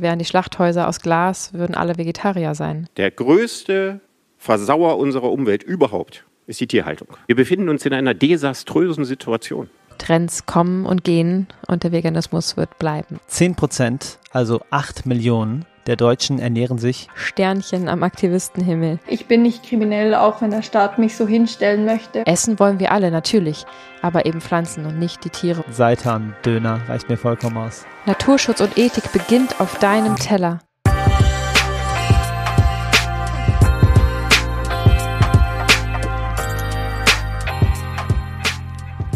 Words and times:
Wären 0.00 0.18
die 0.18 0.24
Schlachthäuser 0.24 0.88
aus 0.88 1.00
Glas, 1.00 1.52
würden 1.52 1.74
alle 1.74 1.98
Vegetarier 1.98 2.54
sein. 2.54 2.88
Der 2.96 3.10
größte 3.10 4.00
Versauer 4.38 4.98
unserer 4.98 5.30
Umwelt 5.32 5.62
überhaupt 5.62 6.24
ist 6.46 6.60
die 6.60 6.66
Tierhaltung. 6.66 7.08
Wir 7.26 7.36
befinden 7.36 7.68
uns 7.68 7.84
in 7.84 7.92
einer 7.92 8.14
desaströsen 8.14 9.04
Situation. 9.04 9.68
Trends 9.98 10.46
kommen 10.46 10.86
und 10.86 11.04
gehen 11.04 11.46
und 11.66 11.82
der 11.82 11.92
Veganismus 11.92 12.56
wird 12.56 12.78
bleiben. 12.78 13.18
10 13.28 13.54
Prozent, 13.54 14.18
also 14.30 14.60
8 14.70 15.06
Millionen 15.06 15.64
der 15.86 15.96
Deutschen 15.96 16.38
ernähren 16.38 16.78
sich 16.78 17.08
Sternchen 17.14 17.88
am 17.88 18.02
Aktivistenhimmel. 18.02 18.98
Ich 19.06 19.26
bin 19.26 19.42
nicht 19.42 19.64
kriminell, 19.64 20.14
auch 20.14 20.42
wenn 20.42 20.50
der 20.50 20.62
Staat 20.62 20.98
mich 20.98 21.16
so 21.16 21.26
hinstellen 21.26 21.84
möchte. 21.84 22.26
Essen 22.26 22.58
wollen 22.58 22.80
wir 22.80 22.92
alle, 22.92 23.10
natürlich, 23.10 23.64
aber 24.02 24.26
eben 24.26 24.40
Pflanzen 24.40 24.86
und 24.86 24.98
nicht 24.98 25.24
die 25.24 25.30
Tiere. 25.30 25.64
Seitan, 25.70 26.34
Döner, 26.44 26.80
reicht 26.88 27.08
mir 27.08 27.16
vollkommen 27.16 27.56
aus. 27.56 27.86
Naturschutz 28.06 28.60
und 28.60 28.76
Ethik 28.76 29.12
beginnt 29.12 29.60
auf 29.60 29.78
deinem 29.78 30.16
Teller. 30.16 30.60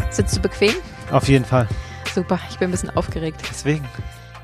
Sitzt 0.09 0.37
du 0.37 0.41
bequem? 0.41 0.73
Auf 1.11 1.27
jeden 1.27 1.45
Fall. 1.45 1.67
Super, 2.13 2.39
ich 2.49 2.59
bin 2.59 2.67
ein 2.67 2.71
bisschen 2.71 2.89
aufgeregt. 2.91 3.41
Deswegen. 3.49 3.85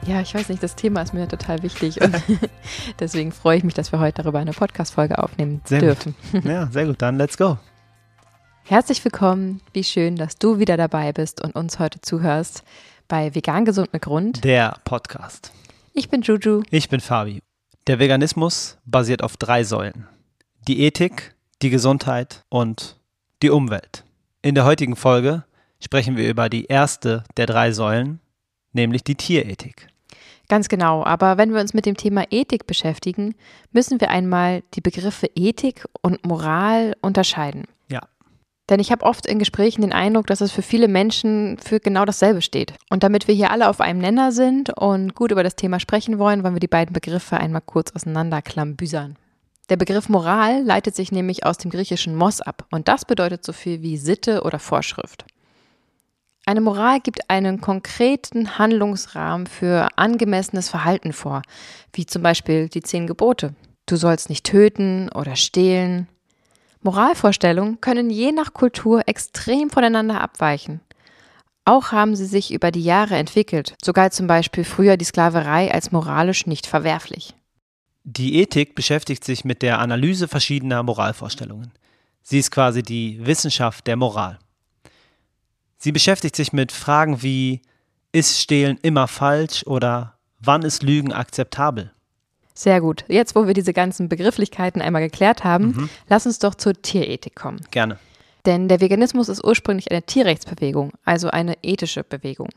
Ja, 0.07 0.21
ich 0.21 0.33
weiß 0.33 0.47
nicht, 0.47 0.63
das 0.63 0.77
Thema 0.77 1.01
ist 1.01 1.13
mir 1.13 1.27
total 1.27 1.61
wichtig 1.63 2.01
und 2.01 2.15
deswegen 2.99 3.33
freue 3.33 3.57
ich 3.57 3.65
mich, 3.65 3.73
dass 3.73 3.91
wir 3.91 3.99
heute 3.99 4.21
darüber 4.21 4.39
eine 4.39 4.53
Podcast-Folge 4.53 5.21
aufnehmen 5.21 5.59
Sehr 5.65 5.81
dürfen. 5.81 6.15
Gut. 6.31 6.45
Ja, 6.45 6.67
sehr 6.67 6.85
gut, 6.85 7.01
dann 7.01 7.17
let's 7.17 7.37
go. 7.37 7.57
Herzlich 8.63 9.03
willkommen, 9.03 9.59
wie 9.73 9.83
schön, 9.83 10.15
dass 10.15 10.37
du 10.37 10.59
wieder 10.59 10.77
dabei 10.77 11.11
bist 11.11 11.43
und 11.43 11.55
uns 11.55 11.79
heute 11.79 11.99
zuhörst 11.99 12.63
bei 13.09 13.35
Vegan 13.35 13.65
Gesund 13.65 13.91
mit 13.91 14.01
Grund. 14.01 14.45
Der 14.45 14.77
Podcast. 14.85 15.51
Ich 15.91 16.07
bin 16.07 16.21
Juju. 16.21 16.63
Ich 16.71 16.87
bin 16.87 17.01
Fabi. 17.01 17.41
Der 17.87 17.99
Veganismus 17.99 18.77
basiert 18.85 19.21
auf 19.21 19.35
drei 19.35 19.65
Säulen. 19.65 20.07
Die 20.69 20.83
Ethik, 20.83 21.35
die 21.61 21.69
Gesundheit 21.69 22.45
und 22.47 22.97
die 23.41 23.49
Umwelt. 23.49 24.05
In 24.41 24.55
der 24.55 24.63
heutigen 24.63 24.95
Folge 24.95 25.43
sprechen 25.83 26.15
wir 26.15 26.29
über 26.29 26.47
die 26.47 26.67
erste 26.67 27.25
der 27.35 27.45
drei 27.45 27.73
Säulen, 27.73 28.21
nämlich 28.71 29.03
die 29.03 29.15
Tierethik. 29.15 29.89
Ganz 30.49 30.69
genau, 30.69 31.03
aber 31.03 31.37
wenn 31.37 31.53
wir 31.53 31.59
uns 31.59 31.73
mit 31.73 31.85
dem 31.85 31.97
Thema 31.97 32.23
Ethik 32.29 32.67
beschäftigen, 32.67 33.35
müssen 33.73 33.99
wir 33.99 34.09
einmal 34.09 34.63
die 34.73 34.81
Begriffe 34.81 35.27
Ethik 35.35 35.85
und 36.01 36.25
Moral 36.25 36.95
unterscheiden. 37.01 37.65
Ja. 37.89 38.01
Denn 38.69 38.79
ich 38.79 38.91
habe 38.91 39.05
oft 39.05 39.25
in 39.25 39.39
Gesprächen 39.39 39.81
den 39.81 39.91
Eindruck, 39.91 40.27
dass 40.27 40.39
es 40.39 40.53
für 40.53 40.61
viele 40.61 40.87
Menschen 40.87 41.57
für 41.57 41.81
genau 41.81 42.05
dasselbe 42.05 42.41
steht. 42.41 42.73
Und 42.89 43.03
damit 43.03 43.27
wir 43.27 43.35
hier 43.35 43.51
alle 43.51 43.67
auf 43.67 43.81
einem 43.81 43.99
Nenner 43.99 44.31
sind 44.31 44.69
und 44.77 45.15
gut 45.15 45.31
über 45.31 45.43
das 45.43 45.57
Thema 45.57 45.81
sprechen 45.81 46.17
wollen, 46.17 46.43
wollen 46.43 46.55
wir 46.55 46.61
die 46.61 46.67
beiden 46.67 46.93
Begriffe 46.93 47.37
einmal 47.37 47.61
kurz 47.61 47.91
auseinanderklambüsern. 47.93 49.17
Der 49.69 49.75
Begriff 49.75 50.07
Moral 50.07 50.63
leitet 50.63 50.95
sich 50.95 51.11
nämlich 51.11 51.45
aus 51.45 51.57
dem 51.57 51.71
griechischen 51.71 52.15
Mos 52.15 52.39
ab 52.39 52.65
und 52.71 52.87
das 52.87 53.03
bedeutet 53.03 53.43
so 53.43 53.51
viel 53.51 53.81
wie 53.81 53.97
Sitte 53.97 54.43
oder 54.43 54.59
Vorschrift. 54.59 55.25
Eine 56.47 56.61
Moral 56.61 57.01
gibt 57.01 57.29
einen 57.29 57.59
konkreten 57.59 58.57
Handlungsrahmen 58.57 59.47
für 59.47 59.89
angemessenes 59.97 60.69
Verhalten 60.69 61.11
vor, 61.11 61.41
wie 61.91 62.05
zum 62.05 62.23
Beispiel 62.23 62.69
die 62.69 62.81
zehn 62.81 63.05
Gebote. 63.05 63.53
Du 63.85 63.97
sollst 63.97 64.29
nicht 64.29 64.45
töten 64.45 65.09
oder 65.09 65.35
stehlen. 65.35 66.07
Moralvorstellungen 66.81 67.81
können 67.81 68.09
je 68.09 68.31
nach 68.31 68.53
Kultur 68.53 69.01
extrem 69.07 69.69
voneinander 69.69 70.21
abweichen. 70.21 70.79
Auch 71.65 71.91
haben 71.91 72.15
sie 72.15 72.25
sich 72.25 72.53
über 72.53 72.71
die 72.71 72.83
Jahre 72.83 73.15
entwickelt. 73.15 73.75
So 73.83 73.91
galt 73.91 74.13
zum 74.13 74.27
Beispiel 74.27 74.63
früher 74.63 74.95
die 74.95 75.03
Sklaverei 75.03 75.73
als 75.73 75.91
moralisch 75.91 76.47
nicht 76.47 76.65
verwerflich. 76.65 77.35
Die 78.05 78.35
Ethik 78.35 78.73
beschäftigt 78.73 79.25
sich 79.25 79.43
mit 79.43 79.61
der 79.61 79.79
Analyse 79.79 80.29
verschiedener 80.29 80.81
Moralvorstellungen. 80.81 81.73
Sie 82.21 82.39
ist 82.39 82.51
quasi 82.51 82.83
die 82.83 83.19
Wissenschaft 83.25 83.85
der 83.85 83.97
Moral. 83.97 84.39
Sie 85.77 85.91
beschäftigt 85.91 86.35
sich 86.35 86.53
mit 86.53 86.71
Fragen 86.71 87.21
wie, 87.21 87.61
ist 88.11 88.39
Stehlen 88.39 88.79
immer 88.81 89.07
falsch 89.07 89.63
oder 89.65 90.17
wann 90.39 90.63
ist 90.63 90.83
Lügen 90.83 91.13
akzeptabel? 91.13 91.91
Sehr 92.53 92.81
gut. 92.81 93.05
Jetzt, 93.07 93.35
wo 93.35 93.45
wir 93.45 93.53
diese 93.53 93.73
ganzen 93.73 94.09
Begrifflichkeiten 94.09 94.81
einmal 94.81 95.03
geklärt 95.03 95.43
haben, 95.43 95.67
mhm. 95.67 95.89
lass 96.09 96.25
uns 96.25 96.39
doch 96.39 96.55
zur 96.55 96.73
Tierethik 96.73 97.35
kommen. 97.35 97.61
Gerne. 97.69 97.99
Denn 98.47 98.67
der 98.67 98.81
Veganismus 98.81 99.29
ist 99.29 99.43
ursprünglich 99.43 99.91
eine 99.91 100.01
Tierrechtsbewegung, 100.01 100.93
also 101.03 101.29
eine 101.29 101.55
ethische 101.61 102.03
Bewegung. 102.03 102.49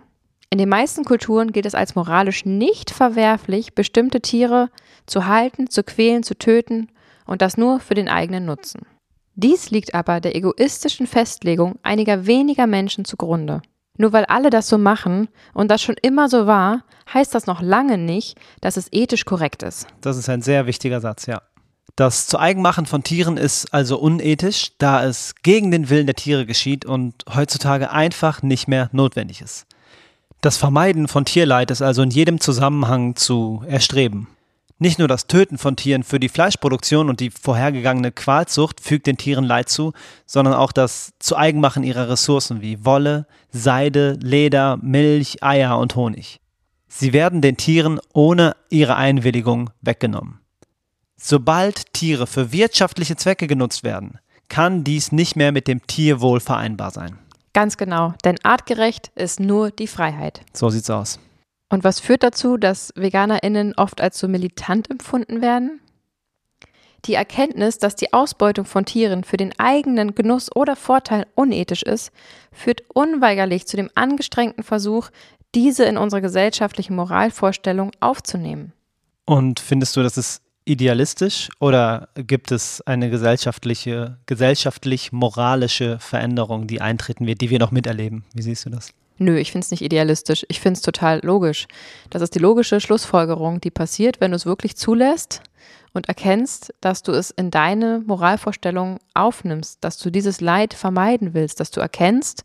In 0.48 0.58
den 0.58 0.68
meisten 0.68 1.04
Kulturen 1.04 1.52
gilt 1.52 1.66
es 1.66 1.74
als 1.74 1.94
moralisch 1.94 2.44
nicht 2.44 2.90
verwerflich, 2.90 3.74
bestimmte 3.74 4.20
Tiere 4.20 4.70
zu 5.06 5.26
halten, 5.26 5.68
zu 5.68 5.82
quälen, 5.82 6.22
zu 6.22 6.38
töten 6.38 6.88
und 7.26 7.42
das 7.42 7.56
nur 7.56 7.80
für 7.80 7.94
den 7.94 8.08
eigenen 8.08 8.46
Nutzen. 8.46 8.86
Dies 9.42 9.70
liegt 9.70 9.94
aber 9.94 10.20
der 10.20 10.36
egoistischen 10.36 11.06
Festlegung 11.06 11.78
einiger 11.82 12.26
weniger 12.26 12.66
Menschen 12.66 13.06
zugrunde. 13.06 13.62
Nur 13.96 14.12
weil 14.12 14.26
alle 14.26 14.50
das 14.50 14.68
so 14.68 14.76
machen 14.76 15.28
und 15.54 15.70
das 15.70 15.80
schon 15.80 15.96
immer 16.02 16.28
so 16.28 16.46
war, 16.46 16.84
heißt 17.14 17.34
das 17.34 17.46
noch 17.46 17.62
lange 17.62 17.96
nicht, 17.96 18.38
dass 18.60 18.76
es 18.76 18.92
ethisch 18.92 19.24
korrekt 19.24 19.62
ist. 19.62 19.86
Das 20.02 20.18
ist 20.18 20.28
ein 20.28 20.42
sehr 20.42 20.66
wichtiger 20.66 21.00
Satz, 21.00 21.24
ja. 21.24 21.40
Das 21.96 22.26
zu 22.26 22.38
Eigenmachen 22.38 22.84
von 22.84 23.02
Tieren 23.02 23.38
ist 23.38 23.72
also 23.72 23.98
unethisch, 23.98 24.72
da 24.76 25.06
es 25.06 25.34
gegen 25.42 25.70
den 25.70 25.88
Willen 25.88 26.06
der 26.06 26.16
Tiere 26.16 26.44
geschieht 26.44 26.84
und 26.84 27.24
heutzutage 27.34 27.90
einfach 27.90 28.42
nicht 28.42 28.68
mehr 28.68 28.90
notwendig 28.92 29.40
ist. 29.40 29.64
Das 30.42 30.58
Vermeiden 30.58 31.08
von 31.08 31.24
Tierleid 31.24 31.70
ist 31.70 31.80
also 31.80 32.02
in 32.02 32.10
jedem 32.10 32.40
Zusammenhang 32.40 33.16
zu 33.16 33.62
erstreben. 33.66 34.28
Nicht 34.82 34.98
nur 34.98 35.08
das 35.08 35.26
Töten 35.26 35.58
von 35.58 35.76
Tieren 35.76 36.02
für 36.04 36.18
die 36.18 36.30
Fleischproduktion 36.30 37.10
und 37.10 37.20
die 37.20 37.28
vorhergegangene 37.28 38.12
Qualzucht 38.12 38.80
fügt 38.80 39.06
den 39.06 39.18
Tieren 39.18 39.44
Leid 39.44 39.68
zu, 39.68 39.92
sondern 40.24 40.54
auch 40.54 40.72
das 40.72 41.12
zu 41.18 41.36
Eigenmachen 41.36 41.84
ihrer 41.84 42.08
Ressourcen 42.08 42.62
wie 42.62 42.82
Wolle, 42.82 43.26
Seide, 43.50 44.12
Leder, 44.22 44.78
Milch, 44.78 45.42
Eier 45.42 45.78
und 45.78 45.96
Honig. 45.96 46.40
Sie 46.88 47.12
werden 47.12 47.42
den 47.42 47.58
Tieren 47.58 48.00
ohne 48.14 48.56
ihre 48.70 48.96
Einwilligung 48.96 49.68
weggenommen. 49.82 50.40
Sobald 51.18 51.92
Tiere 51.92 52.26
für 52.26 52.50
wirtschaftliche 52.50 53.16
Zwecke 53.16 53.46
genutzt 53.46 53.84
werden, 53.84 54.18
kann 54.48 54.82
dies 54.82 55.12
nicht 55.12 55.36
mehr 55.36 55.52
mit 55.52 55.68
dem 55.68 55.86
Tierwohl 55.86 56.40
vereinbar 56.40 56.90
sein. 56.90 57.18
Ganz 57.52 57.76
genau, 57.76 58.14
denn 58.24 58.38
artgerecht 58.44 59.12
ist 59.14 59.40
nur 59.40 59.70
die 59.70 59.88
Freiheit. 59.88 60.40
So 60.54 60.70
sieht's 60.70 60.88
aus. 60.88 61.20
Und 61.70 61.84
was 61.84 62.00
führt 62.00 62.22
dazu, 62.22 62.56
dass 62.56 62.92
VeganerInnen 62.96 63.74
oft 63.76 64.00
als 64.00 64.18
so 64.18 64.28
militant 64.28 64.90
empfunden 64.90 65.40
werden? 65.40 65.80
Die 67.06 67.14
Erkenntnis, 67.14 67.78
dass 67.78 67.96
die 67.96 68.12
Ausbeutung 68.12 68.66
von 68.66 68.84
Tieren 68.84 69.24
für 69.24 69.38
den 69.38 69.58
eigenen 69.58 70.14
Genuss 70.14 70.54
oder 70.54 70.76
Vorteil 70.76 71.26
unethisch 71.34 71.82
ist, 71.82 72.12
führt 72.52 72.82
unweigerlich 72.92 73.66
zu 73.66 73.76
dem 73.76 73.88
angestrengten 73.94 74.64
Versuch, 74.64 75.08
diese 75.54 75.84
in 75.84 75.96
unsere 75.96 76.20
gesellschaftliche 76.20 76.92
Moralvorstellung 76.92 77.92
aufzunehmen. 78.00 78.72
Und 79.24 79.60
findest 79.60 79.96
du, 79.96 80.02
das 80.02 80.18
ist 80.18 80.42
idealistisch 80.66 81.48
oder 81.58 82.08
gibt 82.14 82.52
es 82.52 82.82
eine 82.82 83.08
gesellschaftliche, 83.08 84.18
gesellschaftlich-moralische 84.26 85.98
Veränderung, 85.98 86.66
die 86.66 86.80
eintreten 86.80 87.26
wird, 87.26 87.40
die 87.40 87.50
wir 87.50 87.58
noch 87.58 87.70
miterleben? 87.70 88.24
Wie 88.34 88.42
siehst 88.42 88.66
du 88.66 88.70
das? 88.70 88.92
Nö, 89.22 89.36
ich 89.36 89.52
finde 89.52 89.66
es 89.66 89.70
nicht 89.70 89.82
idealistisch. 89.82 90.46
Ich 90.48 90.60
finde 90.60 90.78
es 90.78 90.82
total 90.82 91.20
logisch. 91.22 91.68
Das 92.08 92.22
ist 92.22 92.34
die 92.34 92.38
logische 92.38 92.80
Schlussfolgerung, 92.80 93.60
die 93.60 93.70
passiert, 93.70 94.18
wenn 94.18 94.30
du 94.30 94.36
es 94.36 94.46
wirklich 94.46 94.78
zulässt 94.78 95.42
und 95.92 96.08
erkennst, 96.08 96.72
dass 96.80 97.02
du 97.02 97.12
es 97.12 97.30
in 97.30 97.50
deine 97.50 98.02
Moralvorstellung 98.06 98.98
aufnimmst, 99.12 99.84
dass 99.84 99.98
du 99.98 100.08
dieses 100.08 100.40
Leid 100.40 100.72
vermeiden 100.72 101.34
willst, 101.34 101.60
dass 101.60 101.70
du 101.70 101.80
erkennst, 101.80 102.44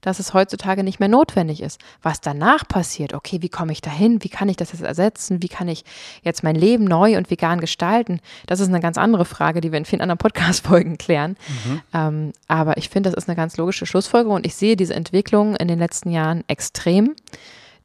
dass 0.00 0.18
es 0.18 0.34
heutzutage 0.34 0.84
nicht 0.84 1.00
mehr 1.00 1.08
notwendig 1.08 1.62
ist. 1.62 1.80
Was 2.02 2.20
danach 2.20 2.66
passiert, 2.66 3.14
okay, 3.14 3.42
wie 3.42 3.48
komme 3.48 3.72
ich 3.72 3.80
dahin? 3.80 4.22
Wie 4.22 4.28
kann 4.28 4.48
ich 4.48 4.56
das 4.56 4.72
jetzt 4.72 4.82
ersetzen? 4.82 5.42
Wie 5.42 5.48
kann 5.48 5.68
ich 5.68 5.84
jetzt 6.22 6.42
mein 6.42 6.56
Leben 6.56 6.84
neu 6.84 7.16
und 7.16 7.30
vegan 7.30 7.60
gestalten? 7.60 8.20
Das 8.46 8.60
ist 8.60 8.68
eine 8.68 8.80
ganz 8.80 8.98
andere 8.98 9.24
Frage, 9.24 9.60
die 9.60 9.72
wir 9.72 9.78
in 9.78 9.84
vielen 9.84 10.02
anderen 10.02 10.18
Podcast-Folgen 10.18 10.98
klären. 10.98 11.36
Mhm. 11.48 11.80
Ähm, 11.92 12.32
aber 12.48 12.76
ich 12.76 12.88
finde, 12.88 13.10
das 13.10 13.16
ist 13.16 13.28
eine 13.28 13.36
ganz 13.36 13.56
logische 13.56 13.86
Schlussfolgerung 13.86 14.36
und 14.36 14.46
ich 14.46 14.54
sehe 14.54 14.76
diese 14.76 14.94
Entwicklung 14.94 15.56
in 15.56 15.68
den 15.68 15.78
letzten 15.78 16.10
Jahren 16.10 16.44
extrem, 16.48 17.14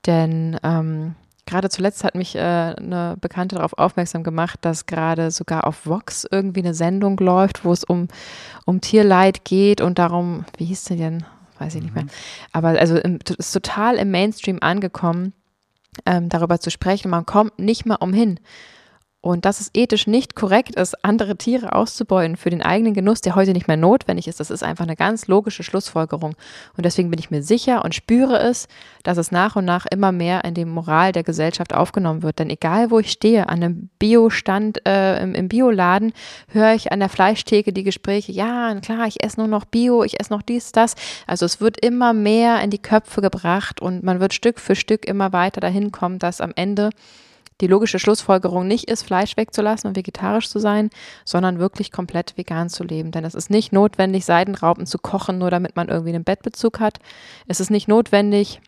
denn 0.06 0.58
ähm, 0.64 1.16
Gerade 1.52 1.70
zuletzt 1.70 2.06
hat 2.06 2.16
mich 2.16 2.36
äh, 2.36 2.40
eine 2.40 3.18
Bekannte 3.20 3.56
darauf 3.56 3.78
aufmerksam 3.78 4.24
gemacht, 4.24 4.60
dass 4.62 4.86
gerade 4.86 5.32
sogar 5.32 5.68
auf 5.68 5.86
Vox 5.86 6.26
irgendwie 6.32 6.62
eine 6.62 6.74
Sendung 6.74 7.18
läuft, 7.18 7.66
wo 7.66 7.74
es 7.74 7.84
um, 7.84 8.08
um 8.66 8.80
Tierleid 8.80 9.44
geht 9.44 9.82
und 9.82 10.00
darum, 10.00 10.46
wie 10.58 10.66
hieß 10.66 10.86
sie 10.86 10.96
denn? 10.96 11.26
Weiß 11.62 11.76
ich 11.76 11.84
nicht 11.84 11.96
mehr. 11.96 12.06
Mhm. 12.06 12.10
Aber 12.52 12.70
also 12.70 12.98
es 12.98 13.36
ist 13.38 13.52
total 13.54 13.96
im 13.96 14.12
Mainstream 14.12 14.58
angekommen, 14.62 15.34
ähm, 16.06 16.30
darüber 16.30 16.60
zu 16.60 16.72
sprechen. 16.72 17.10
Man 17.10 17.26
kommt 17.26 17.60
nicht 17.60 17.86
mehr 17.86 18.02
umhin. 18.02 18.40
Und 19.22 19.46
dass 19.46 19.60
es 19.60 19.70
ethisch 19.76 20.08
nicht 20.08 20.36
korrekt 20.36 20.76
ist, 20.76 21.06
andere 21.06 21.38
Tiere 21.38 21.74
auszubeuten 21.74 22.38
für 22.38 22.50
den 22.50 22.64
eigenen 22.64 22.96
Genuss, 22.96 23.22
der 23.22 23.36
heute 23.36 23.54
nicht 23.54 23.68
mehr 23.68 23.78
notwendig 23.78 24.28
ist, 24.28 24.40
das 24.40 24.50
ist 24.50 24.64
einfach 24.64 24.84
eine 24.84 24.96
ganz 24.96 25.28
logische 25.28 25.62
Schlussfolgerung. 25.62 26.34
Und 26.76 26.86
deswegen 26.86 27.12
bin 27.12 27.20
ich 27.20 27.30
mir 27.30 27.44
sicher 27.44 27.86
und 27.86 27.94
spüre 27.94 28.40
es, 28.40 28.68
dass 29.04 29.20
es 29.20 29.32
nach 29.32 29.56
und 29.56 29.66
nach 29.66 29.86
immer 29.86 30.12
mehr 30.12 30.44
in 30.44 30.56
die 30.56 30.66
Moral 30.66 31.12
der 31.12 31.24
Gesellschaft 31.24 31.72
aufgenommen 31.74 32.24
wird. 32.24 32.40
Denn 32.40 32.50
egal, 32.50 32.90
wo 32.90 32.98
ich 32.98 33.12
stehe, 33.12 33.48
an 33.48 33.62
einem 33.62 33.90
Biostand 34.00 34.88
äh, 34.88 35.22
im, 35.22 35.36
im 35.36 35.48
Bioladen, 35.48 36.14
höre 36.48 36.74
ich 36.74 36.92
an 36.92 37.00
der 37.00 37.10
Fleischtheke 37.10 37.74
die 37.74 37.84
Gespräche, 37.84 38.32
ja, 38.32 38.74
klar, 38.82 39.06
ich 39.06 39.24
esse 39.24 39.40
nur 39.40 39.48
noch 39.48 39.66
Bio, 39.66 40.04
ich 40.04 40.20
esse 40.20 40.34
noch 40.34 40.42
dies, 40.42 40.72
das. 40.72 40.96
Also 41.28 41.46
es 41.46 41.62
wird 41.62 41.80
immer 41.86 42.14
mehr 42.14 42.60
in 42.64 42.72
die 42.72 42.82
Köpfe 42.82 43.22
gebracht 43.22 43.82
und 43.82 44.02
man 44.04 44.20
wird 44.20 44.34
Stück 44.34 44.60
für 44.60 44.76
Stück 44.76 45.06
immer 45.06 45.32
weiter 45.32 45.62
dahin 45.62 45.92
kommen, 45.92 46.18
dass 46.18 46.42
am 46.42 46.54
Ende 46.56 46.90
die 47.62 47.68
logische 47.68 48.00
Schlussfolgerung 48.00 48.68
nicht 48.68 48.90
ist, 48.90 49.04
Fleisch 49.04 49.38
wegzulassen 49.38 49.88
und 49.88 49.96
vegetarisch 49.96 50.50
zu 50.50 50.60
sein, 50.60 50.90
sondern 51.24 51.60
wirklich 51.60 51.92
komplett 51.92 52.38
vegan 52.38 52.70
zu 52.70 52.84
leben. 52.84 53.12
Denn 53.12 53.24
es 53.24 53.36
ist 53.36 53.50
nicht 53.50 53.72
notwendig, 53.72 54.26
Seidenraupen 54.26 54.86
zu 54.86 54.98
kochen, 54.98 55.38
nur 55.38 55.52
damit 55.52 55.76
man 55.76 55.88
irgendwie 55.88 56.14
einen 56.14 56.24
Bettbezug 56.24 56.80
hat. 56.80 57.00
Es 57.48 57.60
ist 57.60 57.72
nicht 57.72 57.88
notwendig, 57.88 58.60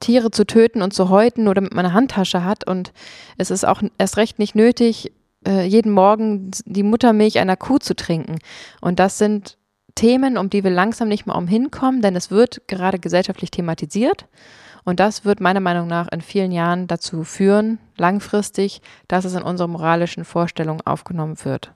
Tiere 0.00 0.30
zu 0.30 0.46
töten 0.46 0.82
und 0.82 0.94
zu 0.94 1.10
häuten, 1.10 1.44
nur 1.44 1.54
damit 1.54 1.74
man 1.74 1.84
eine 1.84 1.94
Handtasche 1.94 2.44
hat. 2.44 2.66
Und 2.66 2.92
es 3.36 3.50
ist 3.50 3.66
auch 3.66 3.82
erst 3.98 4.16
recht 4.16 4.38
nicht 4.38 4.54
nötig, 4.54 5.12
äh, 5.46 5.64
jeden 5.64 5.92
Morgen 5.92 6.50
die 6.64 6.82
Muttermilch 6.82 7.38
einer 7.38 7.56
Kuh 7.56 7.78
zu 7.78 7.94
trinken. 7.94 8.38
Und 8.80 8.98
das 8.98 9.18
sind 9.18 9.58
Themen, 9.94 10.38
um 10.38 10.50
die 10.50 10.64
wir 10.64 10.70
langsam 10.70 11.08
nicht 11.08 11.26
mehr 11.26 11.36
umhinkommen, 11.36 12.00
denn 12.00 12.16
es 12.16 12.30
wird 12.30 12.62
gerade 12.66 12.98
gesellschaftlich 12.98 13.50
thematisiert. 13.50 14.26
Und 14.84 15.00
das 15.00 15.24
wird 15.24 15.40
meiner 15.40 15.60
Meinung 15.60 15.86
nach 15.86 16.08
in 16.08 16.20
vielen 16.20 16.52
Jahren 16.52 16.86
dazu 16.86 17.24
führen, 17.24 17.78
langfristig, 17.96 18.80
dass 19.08 19.24
es 19.24 19.34
in 19.34 19.42
unsere 19.42 19.68
moralischen 19.68 20.24
Vorstellungen 20.24 20.80
aufgenommen 20.86 21.36
wird. 21.44 21.72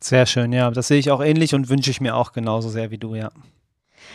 Sehr 0.00 0.26
schön, 0.26 0.52
ja. 0.52 0.70
Das 0.70 0.88
sehe 0.88 0.98
ich 0.98 1.10
auch 1.10 1.22
ähnlich 1.22 1.54
und 1.54 1.68
wünsche 1.68 1.90
ich 1.90 2.00
mir 2.00 2.16
auch 2.16 2.32
genauso 2.32 2.68
sehr 2.68 2.90
wie 2.90 2.98
du, 2.98 3.14
ja. 3.14 3.30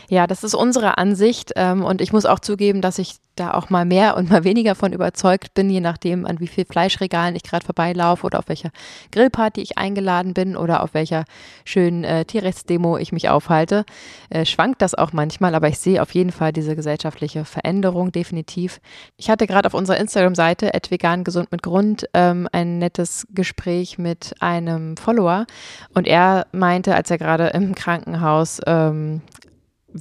Ja, 0.09 0.27
das 0.27 0.43
ist 0.43 0.55
unsere 0.55 0.97
Ansicht 0.97 1.53
ähm, 1.55 1.83
und 1.83 2.01
ich 2.01 2.13
muss 2.13 2.25
auch 2.25 2.39
zugeben, 2.39 2.81
dass 2.81 2.97
ich 2.97 3.15
da 3.35 3.53
auch 3.53 3.69
mal 3.69 3.85
mehr 3.85 4.17
und 4.17 4.29
mal 4.29 4.43
weniger 4.43 4.75
von 4.75 4.93
überzeugt 4.93 5.53
bin, 5.53 5.69
je 5.69 5.81
nachdem, 5.81 6.25
an 6.25 6.39
wie 6.39 6.47
viel 6.47 6.65
Fleischregalen 6.65 7.35
ich 7.35 7.43
gerade 7.43 7.65
vorbeilaufe 7.65 8.25
oder 8.25 8.39
auf 8.39 8.47
welcher 8.47 8.71
Grillparty 9.11 9.61
ich 9.61 9.77
eingeladen 9.77 10.33
bin 10.33 10.55
oder 10.55 10.83
auf 10.83 10.93
welcher 10.93 11.25
schönen 11.65 12.03
äh, 12.03 12.25
Tierrechtsdemo 12.25 12.97
ich 12.97 13.11
mich 13.11 13.29
aufhalte. 13.29 13.85
Äh, 14.29 14.45
schwankt 14.45 14.81
das 14.81 14.95
auch 14.95 15.13
manchmal, 15.13 15.55
aber 15.55 15.67
ich 15.67 15.79
sehe 15.79 16.01
auf 16.01 16.13
jeden 16.13 16.31
Fall 16.31 16.53
diese 16.53 16.75
gesellschaftliche 16.75 17.45
Veränderung 17.45 18.11
definitiv. 18.11 18.79
Ich 19.17 19.29
hatte 19.29 19.47
gerade 19.47 19.67
auf 19.67 19.73
unserer 19.73 19.97
Instagram-Seite 19.97 20.71
vegan 20.89 21.23
gesund 21.23 21.51
mit 21.51 21.63
Grund 21.63 22.07
ähm, 22.13 22.47
ein 22.51 22.79
nettes 22.79 23.27
Gespräch 23.33 23.97
mit 23.97 24.35
einem 24.39 24.95
Follower 24.95 25.45
und 25.93 26.07
er 26.07 26.47
meinte, 26.51 26.95
als 26.95 27.11
er 27.11 27.17
gerade 27.17 27.47
im 27.47 27.75
Krankenhaus 27.75 28.61
ähm, 28.65 29.21